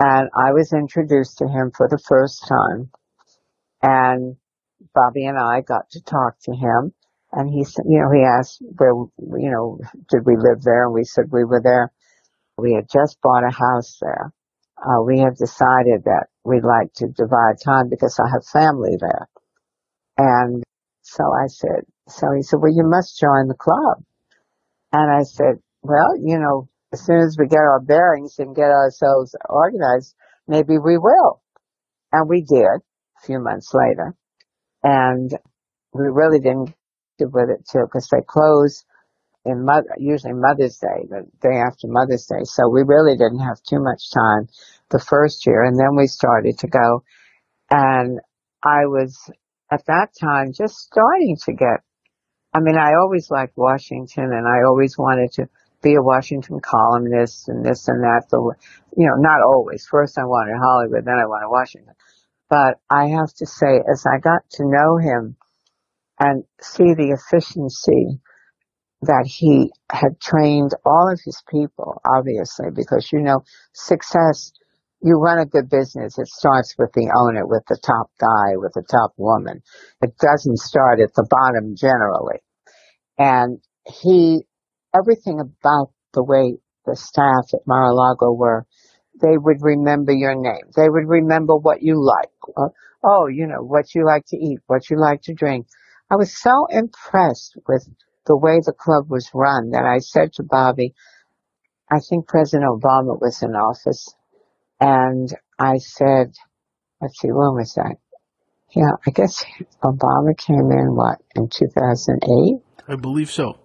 And 0.00 0.28
I 0.34 0.52
was 0.52 0.72
introduced 0.72 1.38
to 1.38 1.46
him 1.46 1.70
for 1.76 1.88
the 1.88 1.98
first 2.08 2.46
time. 2.48 2.90
And 3.82 4.36
Bobby 4.94 5.26
and 5.26 5.38
I 5.38 5.60
got 5.60 5.90
to 5.90 6.02
talk 6.02 6.38
to 6.44 6.52
him. 6.52 6.92
And 7.32 7.52
he 7.52 7.64
said, 7.64 7.84
you 7.86 8.00
know, 8.00 8.10
he 8.10 8.24
asked 8.24 8.62
where, 8.76 8.94
you 9.38 9.50
know, 9.50 9.78
did 10.10 10.24
we 10.24 10.36
live 10.36 10.62
there? 10.62 10.84
And 10.84 10.94
we 10.94 11.04
said 11.04 11.26
we 11.30 11.44
were 11.44 11.60
there. 11.62 11.92
We 12.56 12.74
had 12.74 12.88
just 12.90 13.20
bought 13.22 13.44
a 13.44 13.54
house 13.54 13.98
there. 14.00 14.32
Uh, 14.78 15.02
we 15.04 15.20
have 15.20 15.36
decided 15.36 16.04
that 16.04 16.26
we'd 16.44 16.64
like 16.64 16.92
to 16.94 17.06
divide 17.08 17.56
time 17.62 17.88
because 17.88 18.18
I 18.18 18.30
have 18.30 18.46
family 18.46 18.96
there. 18.98 19.28
And 20.16 20.64
so 21.08 21.24
I 21.24 21.46
said, 21.46 21.88
so 22.06 22.26
he 22.36 22.42
said, 22.42 22.58
well, 22.60 22.72
you 22.72 22.84
must 22.84 23.18
join 23.18 23.48
the 23.48 23.54
club. 23.58 24.04
And 24.92 25.10
I 25.10 25.22
said, 25.22 25.56
well, 25.82 26.12
you 26.20 26.38
know, 26.38 26.68
as 26.92 27.04
soon 27.04 27.20
as 27.20 27.36
we 27.38 27.46
get 27.46 27.60
our 27.60 27.80
bearings 27.80 28.38
and 28.38 28.54
get 28.54 28.70
ourselves 28.70 29.34
organized, 29.48 30.14
maybe 30.46 30.76
we 30.76 30.98
will. 30.98 31.40
And 32.12 32.28
we 32.28 32.42
did 32.42 32.60
a 32.66 33.26
few 33.26 33.40
months 33.40 33.72
later. 33.72 34.14
And 34.82 35.30
we 35.94 36.04
really 36.08 36.40
didn't 36.40 36.74
get 37.18 37.32
with 37.32 37.48
it 37.48 37.66
too 37.70 37.86
because 37.86 38.08
they 38.12 38.20
closed 38.26 38.84
in 39.46 39.64
mother, 39.64 39.88
usually 39.96 40.34
Mother's 40.34 40.76
Day, 40.76 41.08
the 41.08 41.24
day 41.40 41.56
after 41.56 41.88
Mother's 41.88 42.26
Day. 42.26 42.44
So 42.44 42.68
we 42.68 42.82
really 42.84 43.16
didn't 43.16 43.40
have 43.40 43.62
too 43.62 43.80
much 43.80 44.10
time 44.10 44.48
the 44.90 44.98
first 44.98 45.46
year. 45.46 45.64
And 45.64 45.78
then 45.78 45.96
we 45.96 46.06
started 46.06 46.58
to 46.58 46.66
go. 46.68 47.02
And 47.70 48.20
I 48.62 48.84
was 48.86 49.18
at 49.70 49.84
that 49.86 50.08
time 50.20 50.52
just 50.52 50.76
starting 50.76 51.36
to 51.44 51.52
get, 51.52 51.82
I 52.54 52.60
mean, 52.60 52.76
I 52.76 52.94
always 53.00 53.30
liked 53.30 53.56
Washington 53.56 54.24
and 54.32 54.46
I 54.46 54.66
always 54.66 54.96
wanted 54.98 55.32
to 55.34 55.48
be 55.82 55.94
a 55.94 56.02
Washington 56.02 56.60
columnist 56.60 57.48
and 57.48 57.64
this 57.64 57.86
and 57.88 58.02
that. 58.02 58.24
The, 58.30 58.54
you 58.96 59.06
know, 59.06 59.16
not 59.16 59.42
always. 59.42 59.86
First 59.88 60.18
I 60.18 60.24
wanted 60.24 60.56
Hollywood, 60.60 61.04
then 61.04 61.14
I 61.14 61.26
wanted 61.26 61.48
Washington. 61.50 61.94
But 62.48 62.80
I 62.88 63.08
have 63.08 63.32
to 63.38 63.46
say, 63.46 63.80
as 63.90 64.06
I 64.06 64.18
got 64.18 64.48
to 64.52 64.64
know 64.64 64.96
him 64.96 65.36
and 66.18 66.44
see 66.60 66.94
the 66.94 67.14
efficiency 67.14 68.20
that 69.02 69.26
he 69.26 69.70
had 69.90 70.20
trained 70.20 70.72
all 70.84 71.10
of 71.12 71.20
his 71.24 71.40
people, 71.48 72.00
obviously, 72.04 72.66
because 72.74 73.12
you 73.12 73.20
know, 73.20 73.44
success, 73.72 74.52
you 75.00 75.14
run 75.14 75.38
a 75.38 75.46
good 75.46 75.70
business, 75.70 76.18
it 76.18 76.26
starts 76.26 76.74
with 76.78 76.92
the 76.92 77.12
owner, 77.16 77.46
with 77.46 77.62
the 77.68 77.78
top 77.84 78.10
guy, 78.18 78.56
with 78.56 78.72
the 78.74 78.84
top 78.90 79.12
woman. 79.16 79.62
It 80.02 80.16
doesn't 80.18 80.58
start 80.58 81.00
at 81.00 81.14
the 81.14 81.26
bottom 81.28 81.76
generally. 81.76 82.40
And 83.16 83.60
he, 83.86 84.42
everything 84.94 85.40
about 85.40 85.92
the 86.14 86.24
way 86.24 86.58
the 86.84 86.96
staff 86.96 87.54
at 87.54 87.66
Mar-a-Lago 87.66 88.32
were, 88.32 88.66
they 89.20 89.36
would 89.36 89.58
remember 89.60 90.12
your 90.12 90.34
name. 90.34 90.70
They 90.76 90.88
would 90.88 91.08
remember 91.08 91.56
what 91.56 91.82
you 91.82 92.02
like. 92.04 92.30
Uh, 92.56 92.70
oh, 93.04 93.26
you 93.28 93.46
know, 93.46 93.62
what 93.62 93.94
you 93.94 94.04
like 94.04 94.24
to 94.28 94.36
eat, 94.36 94.58
what 94.66 94.90
you 94.90 94.98
like 94.98 95.22
to 95.22 95.34
drink. 95.34 95.66
I 96.10 96.16
was 96.16 96.36
so 96.36 96.66
impressed 96.70 97.56
with 97.68 97.88
the 98.26 98.36
way 98.36 98.60
the 98.60 98.72
club 98.72 99.10
was 99.10 99.30
run 99.34 99.70
that 99.70 99.84
I 99.84 99.98
said 99.98 100.32
to 100.34 100.42
Bobby, 100.42 100.94
I 101.90 101.98
think 102.00 102.28
President 102.28 102.68
Obama 102.68 103.18
was 103.20 103.42
in 103.42 103.50
office. 103.50 104.14
And 104.80 105.28
I 105.58 105.78
said, 105.78 106.32
let's 107.00 107.20
see, 107.20 107.28
when 107.28 107.54
was 107.54 107.74
that? 107.74 107.96
Yeah, 108.74 108.92
I 109.06 109.10
guess 109.10 109.44
Obama 109.82 110.36
came 110.36 110.70
in, 110.70 110.94
what, 110.94 111.18
in 111.34 111.48
2008? 111.48 112.62
I 112.86 112.96
believe 112.96 113.30
so. 113.30 113.58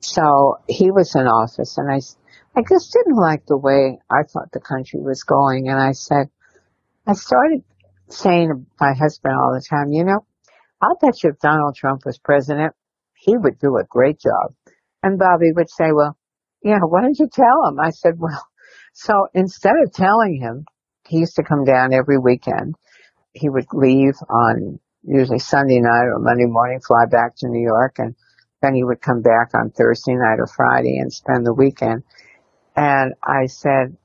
So 0.00 0.58
he 0.68 0.90
was 0.90 1.14
in 1.14 1.26
office 1.26 1.78
and 1.78 1.90
I, 1.90 2.00
I 2.58 2.62
just 2.68 2.92
didn't 2.92 3.16
like 3.16 3.46
the 3.46 3.56
way 3.56 3.98
I 4.10 4.22
thought 4.24 4.52
the 4.52 4.60
country 4.60 5.00
was 5.00 5.22
going. 5.22 5.68
And 5.68 5.80
I 5.80 5.92
said, 5.92 6.26
I 7.06 7.14
started 7.14 7.62
saying 8.08 8.48
to 8.48 8.66
my 8.80 8.92
husband 8.98 9.34
all 9.34 9.54
the 9.54 9.64
time, 9.68 9.92
you 9.92 10.04
know, 10.04 10.26
I'll 10.80 10.98
bet 11.00 11.22
you 11.22 11.30
if 11.30 11.38
Donald 11.38 11.76
Trump 11.76 12.02
was 12.04 12.18
president, 12.18 12.74
he 13.14 13.36
would 13.36 13.58
do 13.58 13.76
a 13.78 13.84
great 13.88 14.20
job. 14.20 14.54
And 15.02 15.18
Bobby 15.18 15.52
would 15.54 15.70
say, 15.70 15.92
well, 15.92 16.18
yeah, 16.62 16.78
why 16.80 17.02
didn't 17.02 17.20
you 17.20 17.28
tell 17.32 17.68
him? 17.68 17.78
I 17.80 17.90
said, 17.90 18.14
well, 18.18 18.46
so 18.92 19.28
instead 19.34 19.74
of 19.84 19.92
telling 19.92 20.40
him, 20.40 20.64
he 21.08 21.18
used 21.18 21.36
to 21.36 21.42
come 21.42 21.64
down 21.64 21.92
every 21.92 22.18
weekend. 22.18 22.74
He 23.32 23.48
would 23.48 23.66
leave 23.72 24.14
on 24.28 24.78
usually 25.02 25.38
Sunday 25.38 25.80
night 25.80 26.06
or 26.06 26.18
Monday 26.18 26.46
morning, 26.46 26.80
fly 26.86 27.06
back 27.10 27.34
to 27.38 27.48
New 27.48 27.62
York, 27.62 27.96
and 27.98 28.14
then 28.60 28.74
he 28.74 28.84
would 28.84 29.00
come 29.00 29.22
back 29.22 29.50
on 29.54 29.70
Thursday 29.70 30.14
night 30.14 30.38
or 30.38 30.46
Friday 30.46 30.98
and 30.98 31.12
spend 31.12 31.44
the 31.44 31.54
weekend. 31.54 32.04
And 32.76 33.14
I 33.22 33.46
said, 33.46 33.96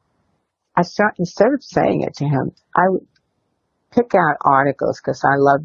I 0.75 0.81
start, 0.81 1.15
instead 1.19 1.53
of 1.53 1.63
saying 1.63 2.01
it 2.01 2.15
to 2.15 2.25
him, 2.25 2.51
I 2.75 2.89
would 2.89 3.07
pick 3.91 4.13
out 4.15 4.37
articles 4.41 4.99
because 4.99 5.23
I 5.23 5.35
love, 5.37 5.61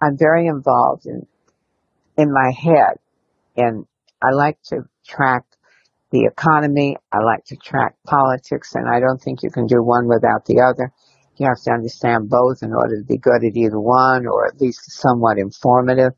I'm 0.00 0.16
very 0.18 0.46
involved 0.46 1.06
in 1.06 1.26
in 2.16 2.32
my 2.32 2.50
head. 2.50 2.98
And 3.56 3.86
I 4.22 4.32
like 4.32 4.60
to 4.68 4.88
track 5.06 5.44
the 6.16 6.26
economy. 6.26 6.96
I 7.12 7.18
like 7.22 7.44
to 7.46 7.56
track 7.56 7.94
politics 8.06 8.74
and 8.74 8.88
I 8.88 9.00
don't 9.00 9.20
think 9.20 9.42
you 9.42 9.50
can 9.50 9.66
do 9.66 9.82
one 9.82 10.08
without 10.08 10.46
the 10.46 10.60
other. 10.60 10.90
You 11.36 11.46
have 11.46 11.60
to 11.64 11.72
understand 11.72 12.30
both 12.30 12.62
in 12.62 12.72
order 12.72 12.96
to 12.96 13.04
be 13.04 13.18
good 13.18 13.44
at 13.44 13.56
either 13.56 13.78
one 13.78 14.26
or 14.26 14.46
at 14.46 14.60
least 14.60 14.80
somewhat 14.90 15.38
informative. 15.38 16.12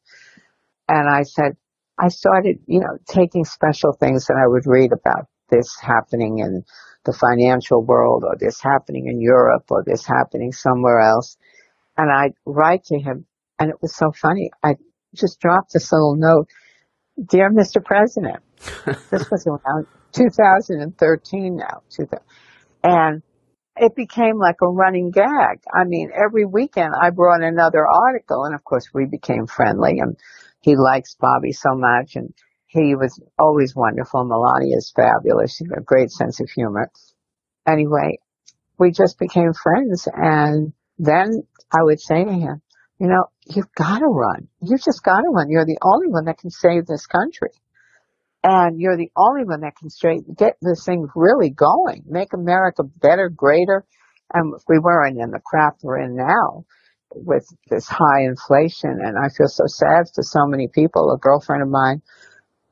And 0.89 1.11
I 1.11 1.23
said, 1.25 1.57
I 1.99 2.09
started, 2.09 2.59
you 2.67 2.79
know, 2.79 2.99
taking 3.09 3.45
special 3.45 3.93
things 3.99 4.27
that 4.27 4.37
I 4.37 4.47
would 4.47 4.67
read 4.67 4.93
about 4.93 5.27
this 5.51 5.77
happening 5.81 6.39
in 6.39 6.63
the 7.05 7.13
financial 7.13 7.85
world 7.85 8.23
or 8.25 8.37
this 8.39 8.61
happening 8.63 9.09
in 9.09 9.21
Europe 9.21 9.65
or 9.71 9.83
this 9.85 10.07
happening 10.07 10.53
somewhere 10.53 11.01
else. 11.01 11.37
And 11.97 12.13
I'd 12.13 12.35
write 12.47 12.85
to 12.85 12.99
him 13.01 13.27
and 13.59 13.71
it 13.71 13.77
was 13.83 13.97
so 13.97 14.13
funny. 14.13 14.51
I 14.63 14.77
just 15.17 15.41
dropped 15.41 15.73
this 15.73 15.91
little 15.91 16.15
note. 16.17 16.47
Dear 17.27 17.51
Mr. 17.51 17.85
President, 17.85 18.43
this 19.11 19.31
was 19.31 19.47
around 19.47 19.87
2013 20.13 21.57
now, 21.57 21.83
and 22.85 23.23
it 23.77 23.95
became 23.97 24.39
like 24.39 24.57
a 24.63 24.69
running 24.69 25.11
gag. 25.11 25.61
I 25.73 25.85
mean, 25.85 26.11
every 26.15 26.45
weekend 26.45 26.95
I 27.01 27.11
brought 27.11 27.43
another 27.43 27.87
article, 27.87 28.45
and 28.45 28.55
of 28.55 28.63
course 28.63 28.89
we 28.95 29.07
became 29.07 29.47
friendly, 29.47 29.99
and 29.99 30.17
he 30.61 30.77
likes 30.77 31.17
Bobby 31.19 31.53
so 31.53 31.71
much, 31.75 32.15
and 32.15 32.33
he 32.67 32.95
was 32.95 33.21
always 33.39 33.75
wonderful. 33.75 34.25
Melania 34.25 34.77
is 34.77 34.93
fabulous. 34.95 35.57
She 35.57 35.65
had 35.65 35.79
a 35.79 35.83
great 35.83 36.13
sense 36.13 36.41
of 36.41 36.49
humor. 36.51 36.91
Anyway, 37.67 38.19
we 38.79 38.93
just 38.93 39.19
became 39.19 39.53
friends, 39.55 40.07
and 40.13 40.73
then 40.99 41.43
I 41.73 41.83
would 41.83 42.01
say 42.01 42.25
to 42.25 42.33
him, 42.33 42.63
you 42.99 43.07
know, 43.07 43.27
you've 43.47 43.73
got 43.75 44.01
to 44.01 44.07
run. 44.07 44.49
You've 44.61 44.83
just 44.83 45.03
got 45.03 45.21
to 45.21 45.29
run. 45.29 45.51
You're 45.51 45.65
the 45.65 45.79
only 45.83 46.09
one 46.09 46.25
that 46.25 46.39
can 46.39 46.51
save 46.51 46.87
this 46.87 47.07
country. 47.07 47.51
And 48.43 48.81
you're 48.81 48.97
the 48.97 49.11
only 49.17 49.45
one 49.45 49.61
that 49.61 49.77
can 49.77 49.91
straight 49.91 50.23
get 50.37 50.57
this 50.63 50.85
thing 50.85 51.09
really 51.15 51.51
going, 51.51 52.05
make 52.07 52.33
America 52.33 52.83
better, 52.83 53.29
greater. 53.29 53.85
And 54.33 54.55
we 54.69 54.79
weren't 54.79 55.19
in 55.19 55.31
the 55.31 55.41
crap 55.45 55.77
we're 55.83 56.01
in 56.01 56.17
now 56.17 56.65
with 57.15 57.47
this 57.69 57.89
high 57.89 58.25
inflation, 58.25 58.99
and 59.03 59.17
I 59.19 59.29
feel 59.35 59.49
so 59.49 59.65
sad 59.67 60.05
for 60.15 60.23
so 60.23 60.47
many 60.47 60.69
people. 60.69 61.11
A 61.11 61.19
girlfriend 61.19 61.63
of 61.63 61.69
mine 61.69 62.03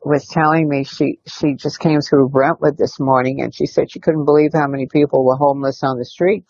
was 0.05 0.27
telling 0.27 0.69
me 0.69 0.85
she 0.85 1.19
she 1.27 1.55
just 1.55 1.81
came 1.81 2.01
through 2.01 2.29
Brentwood 2.29 2.77
this 2.77 3.01
morning, 3.01 3.41
and 3.41 3.55
she 3.55 3.67
said 3.67 3.91
she 3.91 4.01
couldn't 4.01 4.27
believe 4.27 4.51
how 4.53 4.67
many 4.67 4.87
people 4.87 5.25
were 5.25 5.37
homeless 5.37 5.83
on 5.83 5.99
the 5.99 6.05
street 6.05 6.45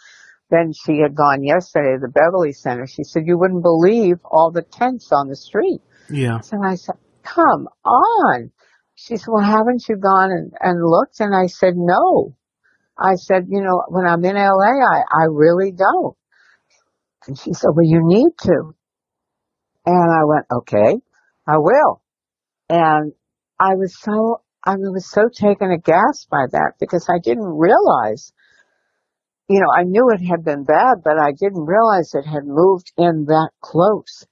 then 0.50 0.72
she 0.72 0.98
had 0.98 1.14
gone 1.14 1.42
yesterday 1.42 1.94
to 1.94 2.00
the 2.00 2.12
Beverly 2.12 2.52
Center. 2.52 2.86
She 2.86 3.02
said, 3.02 3.24
you 3.26 3.38
wouldn't 3.38 3.62
believe 3.62 4.16
all 4.24 4.50
the 4.52 4.62
tents 4.62 5.10
on 5.12 5.28
the 5.28 5.36
street. 5.36 5.80
Yeah. 6.08 6.38
And 6.52 6.64
I 6.64 6.76
said, 6.76 6.96
come 7.24 7.68
on. 7.84 8.52
She 8.94 9.16
said, 9.16 9.26
well, 9.28 9.44
haven't 9.44 9.84
you 9.88 9.96
gone 9.96 10.30
and, 10.30 10.52
and 10.60 10.80
looked? 10.82 11.20
And 11.20 11.34
I 11.34 11.46
said, 11.46 11.74
no. 11.76 12.36
I 12.98 13.16
said, 13.16 13.46
you 13.48 13.60
know, 13.60 13.82
when 13.88 14.06
I'm 14.06 14.24
in 14.24 14.36
LA, 14.36 14.40
I, 14.40 15.02
I 15.10 15.24
really 15.30 15.72
don't. 15.72 16.16
And 17.26 17.38
she 17.38 17.52
said, 17.52 17.70
well, 17.74 17.84
you 17.84 18.00
need 18.02 18.30
to. 18.42 18.74
And 19.84 20.12
I 20.12 20.24
went, 20.24 20.46
okay, 20.52 21.00
I 21.46 21.58
will. 21.58 22.02
And 22.68 23.12
I 23.58 23.74
was 23.74 23.96
so, 24.00 24.42
I 24.64 24.76
was 24.76 25.10
so 25.10 25.28
taken 25.28 25.70
aghast 25.70 26.28
by 26.30 26.46
that 26.52 26.72
because 26.80 27.08
I 27.10 27.18
didn't 27.22 27.44
realize 27.44 28.32
you 29.48 29.60
know, 29.60 29.68
I 29.76 29.84
knew 29.84 30.10
it 30.10 30.24
had 30.24 30.44
been 30.44 30.64
bad, 30.64 31.02
but 31.04 31.18
I 31.18 31.30
didn't 31.32 31.66
realize 31.66 32.12
it 32.14 32.26
had 32.26 32.44
moved 32.44 32.92
in 32.96 33.26
that 33.26 33.50
close. 33.60 34.26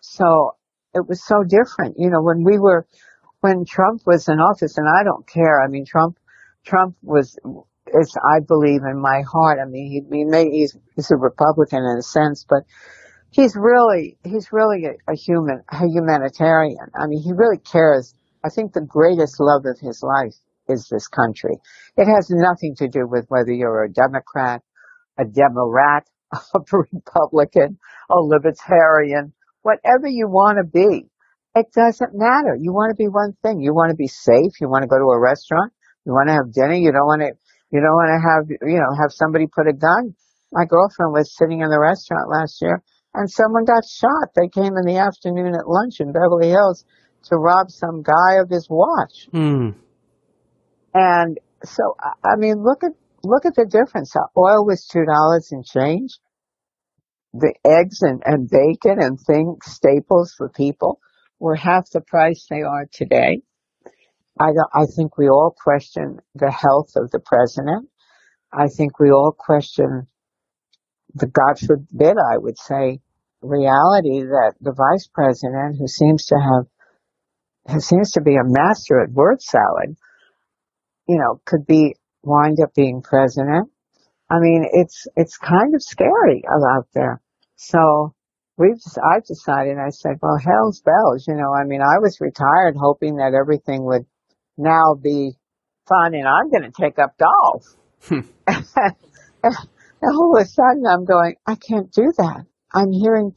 So 0.00 0.56
it 0.94 1.06
was 1.08 1.24
so 1.24 1.44
different. 1.44 1.96
You 1.98 2.10
know, 2.10 2.22
when 2.22 2.42
we 2.42 2.58
were, 2.58 2.86
when 3.40 3.64
Trump 3.64 4.02
was 4.06 4.28
in 4.28 4.38
office, 4.38 4.76
and 4.76 4.88
I 4.88 5.04
don't 5.04 5.26
care. 5.28 5.62
I 5.62 5.68
mean, 5.68 5.84
Trump, 5.86 6.18
Trump 6.64 6.96
was, 7.02 7.38
is, 7.94 8.16
I 8.16 8.40
believe 8.40 8.80
in 8.82 9.00
my 9.00 9.22
heart. 9.30 9.58
I 9.62 9.68
mean, 9.68 9.86
he, 9.86 10.16
he 10.16 10.24
may, 10.24 10.50
he's, 10.50 10.76
he's 10.96 11.10
a 11.12 11.16
Republican 11.16 11.84
in 11.84 11.98
a 11.98 12.02
sense, 12.02 12.44
but 12.48 12.64
he's 13.30 13.54
really, 13.54 14.18
he's 14.24 14.48
really 14.50 14.84
a, 14.86 15.12
a 15.12 15.14
human, 15.14 15.62
a 15.70 15.86
humanitarian. 15.86 16.90
I 16.98 17.06
mean, 17.06 17.22
he 17.22 17.32
really 17.32 17.58
cares. 17.58 18.14
I 18.44 18.48
think 18.48 18.72
the 18.72 18.80
greatest 18.80 19.36
love 19.38 19.62
of 19.66 19.78
his 19.78 20.02
life 20.02 20.34
is 20.68 20.88
this 20.90 21.08
country. 21.08 21.56
It 21.96 22.06
has 22.06 22.28
nothing 22.30 22.74
to 22.76 22.88
do 22.88 23.06
with 23.06 23.26
whether 23.28 23.52
you're 23.52 23.84
a 23.84 23.92
Democrat, 23.92 24.62
a 25.18 25.24
Democrat, 25.24 26.06
a 26.32 26.60
Republican, 26.92 27.78
a 28.10 28.16
Libertarian, 28.16 29.32
whatever 29.62 30.06
you 30.06 30.28
want 30.28 30.58
to 30.58 30.64
be. 30.64 31.06
It 31.54 31.66
doesn't 31.74 32.12
matter. 32.12 32.54
You 32.60 32.72
want 32.72 32.90
to 32.90 33.00
be 33.00 33.08
one 33.08 33.32
thing. 33.42 33.60
You 33.60 33.72
want 33.72 33.90
to 33.90 33.96
be 33.96 34.08
safe. 34.08 34.60
You 34.60 34.68
want 34.68 34.82
to 34.82 34.88
go 34.88 34.98
to 34.98 35.08
a 35.08 35.18
restaurant. 35.18 35.72
You 36.04 36.12
want 36.12 36.28
to 36.28 36.34
have 36.34 36.52
dinner. 36.52 36.74
You 36.74 36.92
don't 36.92 37.08
want 37.08 37.22
to, 37.22 37.32
you 37.72 37.80
don't 37.80 37.96
want 37.96 38.12
to 38.12 38.20
have, 38.20 38.44
you 38.68 38.76
know, 38.76 38.92
have 39.00 39.10
somebody 39.10 39.46
put 39.46 39.66
a 39.66 39.72
gun. 39.72 40.14
My 40.52 40.64
girlfriend 40.64 41.12
was 41.12 41.34
sitting 41.34 41.62
in 41.62 41.70
the 41.70 41.80
restaurant 41.80 42.28
last 42.28 42.60
year 42.60 42.82
and 43.16 43.30
someone 43.30 43.64
got 43.64 43.82
shot. 43.88 44.36
They 44.36 44.48
came 44.48 44.76
in 44.76 44.84
the 44.84 45.00
afternoon 45.00 45.54
at 45.54 45.66
lunch 45.66 46.00
in 46.00 46.12
Beverly 46.12 46.50
Hills 46.50 46.84
to 47.24 47.36
rob 47.36 47.70
some 47.70 48.02
guy 48.02 48.36
of 48.40 48.50
his 48.50 48.68
watch. 48.70 49.28
Hmm. 49.32 49.70
And 50.98 51.38
so, 51.62 51.94
I 52.24 52.36
mean, 52.36 52.64
look 52.64 52.82
at, 52.82 52.92
look 53.22 53.44
at 53.44 53.54
the 53.54 53.66
difference. 53.66 54.14
Oil 54.34 54.64
was 54.64 54.88
$2 54.90 55.04
and 55.52 55.62
change. 55.62 56.18
The 57.34 57.52
eggs 57.66 58.00
and, 58.00 58.22
and 58.24 58.48
bacon 58.48 58.98
and 58.98 59.20
things, 59.20 59.58
staples 59.66 60.32
for 60.38 60.48
people 60.48 60.98
were 61.38 61.54
half 61.54 61.90
the 61.90 62.00
price 62.00 62.46
they 62.48 62.62
are 62.62 62.86
today. 62.90 63.42
I, 64.40 64.52
I 64.72 64.86
think 64.96 65.18
we 65.18 65.28
all 65.28 65.54
question 65.54 66.20
the 66.34 66.50
health 66.50 66.92
of 66.96 67.10
the 67.10 67.20
president. 67.20 67.90
I 68.50 68.68
think 68.68 68.98
we 68.98 69.10
all 69.10 69.36
question 69.38 70.06
the 71.14 71.26
God 71.26 71.58
forbid, 71.58 72.16
I 72.16 72.38
would 72.38 72.58
say, 72.58 73.00
reality 73.42 74.22
that 74.22 74.54
the 74.62 74.72
vice 74.72 75.08
president, 75.12 75.76
who 75.78 75.88
seems 75.88 76.24
to 76.26 76.36
have, 76.36 77.74
who 77.74 77.80
seems 77.80 78.12
to 78.12 78.22
be 78.22 78.36
a 78.36 78.44
master 78.44 79.02
at 79.02 79.12
word 79.12 79.42
salad, 79.42 79.96
you 81.08 81.18
know, 81.18 81.40
could 81.44 81.66
be 81.66 81.94
wind 82.22 82.58
up 82.62 82.74
being 82.74 83.02
president. 83.02 83.70
I 84.30 84.38
mean, 84.40 84.66
it's 84.72 85.06
it's 85.16 85.36
kind 85.36 85.74
of 85.74 85.82
scary 85.82 86.42
out 86.48 86.88
there. 86.94 87.20
So 87.56 88.14
we've 88.58 88.80
I 88.96 89.20
decided. 89.26 89.78
I 89.78 89.90
said, 89.90 90.18
well, 90.20 90.38
hell's 90.38 90.80
bells. 90.80 91.26
You 91.28 91.34
know, 91.34 91.52
I 91.54 91.64
mean, 91.64 91.80
I 91.80 91.98
was 91.98 92.18
retired 92.20 92.76
hoping 92.78 93.16
that 93.16 93.34
everything 93.34 93.84
would 93.84 94.04
now 94.58 94.94
be 95.00 95.32
fun, 95.86 96.14
and 96.14 96.26
I'm 96.26 96.50
going 96.50 96.70
to 96.70 96.72
take 96.72 96.98
up 96.98 97.16
golf. 97.18 97.76
and 98.10 98.24
all 100.02 100.36
of 100.36 100.42
a 100.42 100.46
sudden, 100.46 100.84
I'm 100.88 101.04
going, 101.04 101.36
I 101.46 101.54
can't 101.54 101.92
do 101.92 102.12
that. 102.18 102.44
I'm 102.74 102.92
hearing. 102.92 103.32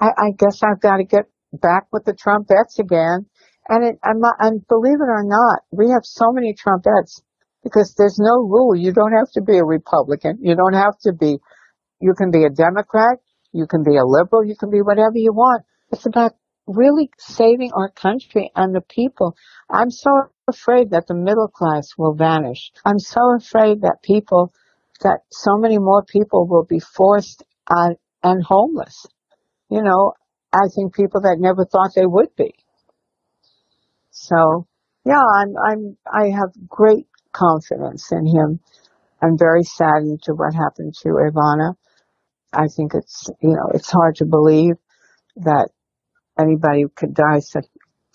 I, 0.00 0.08
I 0.16 0.30
guess 0.36 0.62
I've 0.62 0.80
got 0.80 0.96
to 0.96 1.04
get 1.04 1.26
back 1.52 1.86
with 1.92 2.04
the 2.04 2.14
trumpettes 2.14 2.78
again. 2.78 3.26
And 3.68 3.84
it, 3.84 3.98
I'm 4.02 4.20
not, 4.20 4.34
and 4.40 4.66
believe 4.66 4.98
it 5.00 5.10
or 5.10 5.24
not, 5.24 5.60
we 5.70 5.90
have 5.90 6.04
so 6.04 6.32
many 6.32 6.54
trumpettes 6.54 7.20
because 7.62 7.94
there's 7.96 8.18
no 8.18 8.40
rule. 8.40 8.74
You 8.74 8.92
don't 8.92 9.12
have 9.12 9.30
to 9.34 9.42
be 9.42 9.58
a 9.58 9.64
Republican. 9.64 10.38
You 10.40 10.56
don't 10.56 10.74
have 10.74 10.98
to 11.04 11.12
be, 11.12 11.38
you 12.00 12.14
can 12.16 12.30
be 12.30 12.44
a 12.44 12.50
Democrat. 12.50 13.18
You 13.52 13.66
can 13.66 13.82
be 13.82 13.96
a 13.96 14.04
liberal. 14.04 14.44
You 14.44 14.56
can 14.56 14.70
be 14.70 14.80
whatever 14.80 15.16
you 15.16 15.32
want. 15.32 15.64
It's 15.92 16.06
about 16.06 16.32
really 16.66 17.10
saving 17.18 17.70
our 17.74 17.90
country 17.90 18.50
and 18.54 18.74
the 18.74 18.80
people. 18.80 19.34
I'm 19.68 19.90
so 19.90 20.10
afraid 20.48 20.90
that 20.90 21.06
the 21.06 21.14
middle 21.14 21.48
class 21.48 21.90
will 21.98 22.14
vanish. 22.14 22.70
I'm 22.84 22.98
so 22.98 23.20
afraid 23.36 23.82
that 23.82 23.98
people, 24.02 24.52
that 25.02 25.20
so 25.30 25.56
many 25.56 25.78
more 25.78 26.04
people 26.04 26.46
will 26.48 26.64
be 26.64 26.80
forced 26.80 27.42
on 27.68 27.96
and 28.22 28.42
homeless. 28.44 29.06
You 29.68 29.82
know, 29.82 30.12
I 30.52 30.68
think 30.74 30.94
people 30.94 31.22
that 31.22 31.38
never 31.38 31.64
thought 31.64 31.92
they 31.94 32.06
would 32.06 32.34
be. 32.36 32.54
So, 34.10 34.66
yeah, 35.04 35.22
I'm, 35.22 35.54
I'm, 35.56 35.96
I 36.12 36.30
have 36.30 36.50
great 36.68 37.06
confidence 37.32 38.10
in 38.12 38.26
him. 38.26 38.60
I'm 39.22 39.38
very 39.38 39.62
saddened 39.62 40.22
to 40.24 40.32
what 40.32 40.54
happened 40.54 40.94
to 41.02 41.08
Ivana. 41.08 41.74
I 42.52 42.66
think 42.68 42.92
it's, 42.94 43.28
you 43.40 43.50
know, 43.50 43.70
it's 43.74 43.90
hard 43.90 44.16
to 44.16 44.24
believe 44.24 44.74
that 45.36 45.68
anybody 46.38 46.84
could 46.94 47.14
die 47.14 47.40
such 47.40 47.66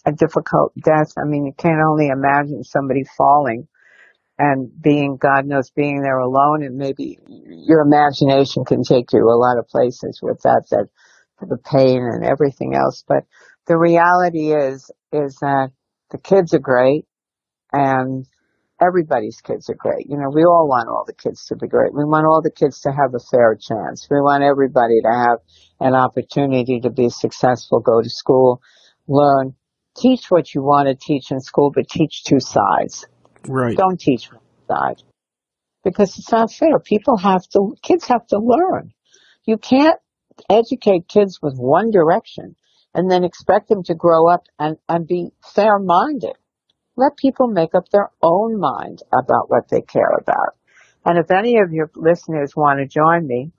a 0.06 0.12
difficult 0.12 0.74
death. 0.84 1.14
I 1.18 1.26
mean, 1.26 1.46
you 1.46 1.54
can't 1.58 1.82
only 1.88 2.08
imagine 2.08 2.64
somebody 2.64 3.04
falling 3.18 3.68
and 4.38 4.70
being, 4.82 5.18
God 5.18 5.46
knows, 5.46 5.72
being 5.72 6.02
there 6.02 6.18
alone 6.20 6.64
and 6.64 6.76
maybe 6.76 7.18
your 7.28 7.82
imagination 7.82 8.66
can 8.66 8.84
take 8.84 9.14
you 9.14 9.24
a 9.24 9.40
lot 9.40 9.58
of 9.58 9.68
places 9.68 10.20
with 10.22 10.42
that, 10.44 10.66
that 10.72 10.88
the 11.40 11.58
pain 11.58 12.04
and 12.04 12.26
everything 12.26 12.76
else. 12.76 13.04
But 13.08 13.24
the 13.68 13.78
reality 13.78 14.52
is, 14.52 14.92
is 15.12 15.38
that 15.42 15.72
the 16.16 16.22
kids 16.22 16.54
are 16.54 16.60
great 16.60 17.06
and 17.74 18.26
everybody's 18.82 19.42
kids 19.42 19.70
are 19.70 19.76
great. 19.76 20.06
You 20.10 20.18
know, 20.18 20.30
we 20.34 20.44
all 20.44 20.68
want 20.68 20.88
all 20.88 21.04
the 21.06 21.14
kids 21.14 21.46
to 21.48 21.56
be 21.56 21.68
great. 21.68 21.94
We 21.94 22.06
want 22.06 22.26
all 22.26 22.42
the 22.42 22.52
kids 22.52 22.80
to 22.82 22.90
have 22.90 23.14
a 23.14 23.20
fair 23.32 23.58
chance. 23.60 24.08
We 24.10 24.18
want 24.22 24.44
everybody 24.44 25.02
to 25.04 25.12
have 25.12 25.40
an 25.80 25.94
opportunity 25.94 26.80
to 26.82 26.90
be 26.90 27.10
successful, 27.10 27.82
go 27.82 28.02
to 28.02 28.10
school, 28.10 28.62
learn, 29.08 29.56
teach 29.98 30.28
what 30.30 30.54
you 30.54 30.62
want 30.62 30.88
to 30.88 30.96
teach 30.96 31.32
in 31.32 31.42
school, 31.42 31.72
but 31.74 31.90
teach 31.90 32.24
two 32.24 32.40
sides. 32.40 33.06
Right. 33.48 33.76
Don't 33.76 34.00
teach 34.00 34.32
one 34.32 34.42
side. 34.70 35.04
Because 35.84 36.18
it's 36.18 36.32
not 36.32 36.52
fair. 36.52 36.80
People 36.80 37.18
have 37.18 37.44
to, 37.54 37.76
kids 37.84 38.08
have 38.08 38.26
to 38.28 38.40
learn. 38.40 38.94
You 39.46 39.58
can't 39.58 40.00
educate 40.50 41.08
kids 41.10 41.40
with 41.42 41.56
one 41.58 41.92
direction 41.92 42.56
and 42.96 43.12
then 43.12 43.24
expect 43.24 43.70
them 43.70 43.84
to 43.84 43.94
grow 43.94 44.28
up 44.30 44.46
and, 44.58 44.78
and 44.90 45.06
be 45.06 45.30
fair 45.54 45.78
minded. 45.78 46.34
Let 46.98 47.18
people 47.18 47.48
make 47.48 47.76
up 47.76 47.90
their 47.90 48.10
own 48.24 48.60
mind 48.60 49.04
about 49.12 49.50
what 49.50 49.70
they 49.70 49.82
care 49.82 50.14
about. 50.20 50.56
And 51.06 51.20
if 51.20 51.30
any 51.30 51.60
of 51.60 51.72
your 51.72 51.92
listeners 51.96 52.56
want 52.56 52.80
to 52.80 52.88
join 52.88 53.28
me, 53.28 53.52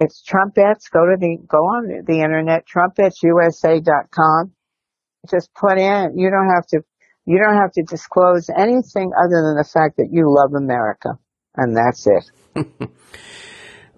it's 0.00 0.24
trumpettes. 0.26 0.90
Go 0.90 1.04
to 1.04 1.16
the, 1.20 1.36
go 1.46 1.58
on 1.58 2.04
the 2.06 2.20
internet, 2.20 2.64
trumpettesusa.com. 2.66 4.52
Just 5.30 5.52
put 5.54 5.78
in, 5.78 6.16
you 6.16 6.30
don't 6.30 6.50
have 6.54 6.66
to, 6.68 6.80
you 7.26 7.38
don't 7.38 7.60
have 7.60 7.72
to 7.72 7.82
disclose 7.82 8.48
anything 8.48 9.12
other 9.22 9.42
than 9.44 9.56
the 9.56 9.68
fact 9.70 9.98
that 9.98 10.08
you 10.10 10.34
love 10.34 10.54
America. 10.54 11.18
And 11.54 11.76
that's 11.76 12.06
it. 12.06 12.90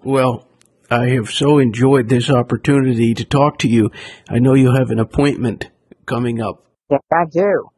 Well, 0.03 0.47
I 0.91 1.11
have 1.11 1.29
so 1.29 1.57
enjoyed 1.59 2.09
this 2.09 2.29
opportunity 2.29 3.13
to 3.13 3.23
talk 3.23 3.59
to 3.59 3.69
you. 3.69 3.91
I 4.29 4.39
know 4.39 4.55
you 4.55 4.73
have 4.75 4.89
an 4.91 4.99
appointment 4.99 5.69
coming 6.05 6.41
up. 6.41 6.65
Yes, 6.89 6.99
I 7.13 7.23
do. 7.31 7.69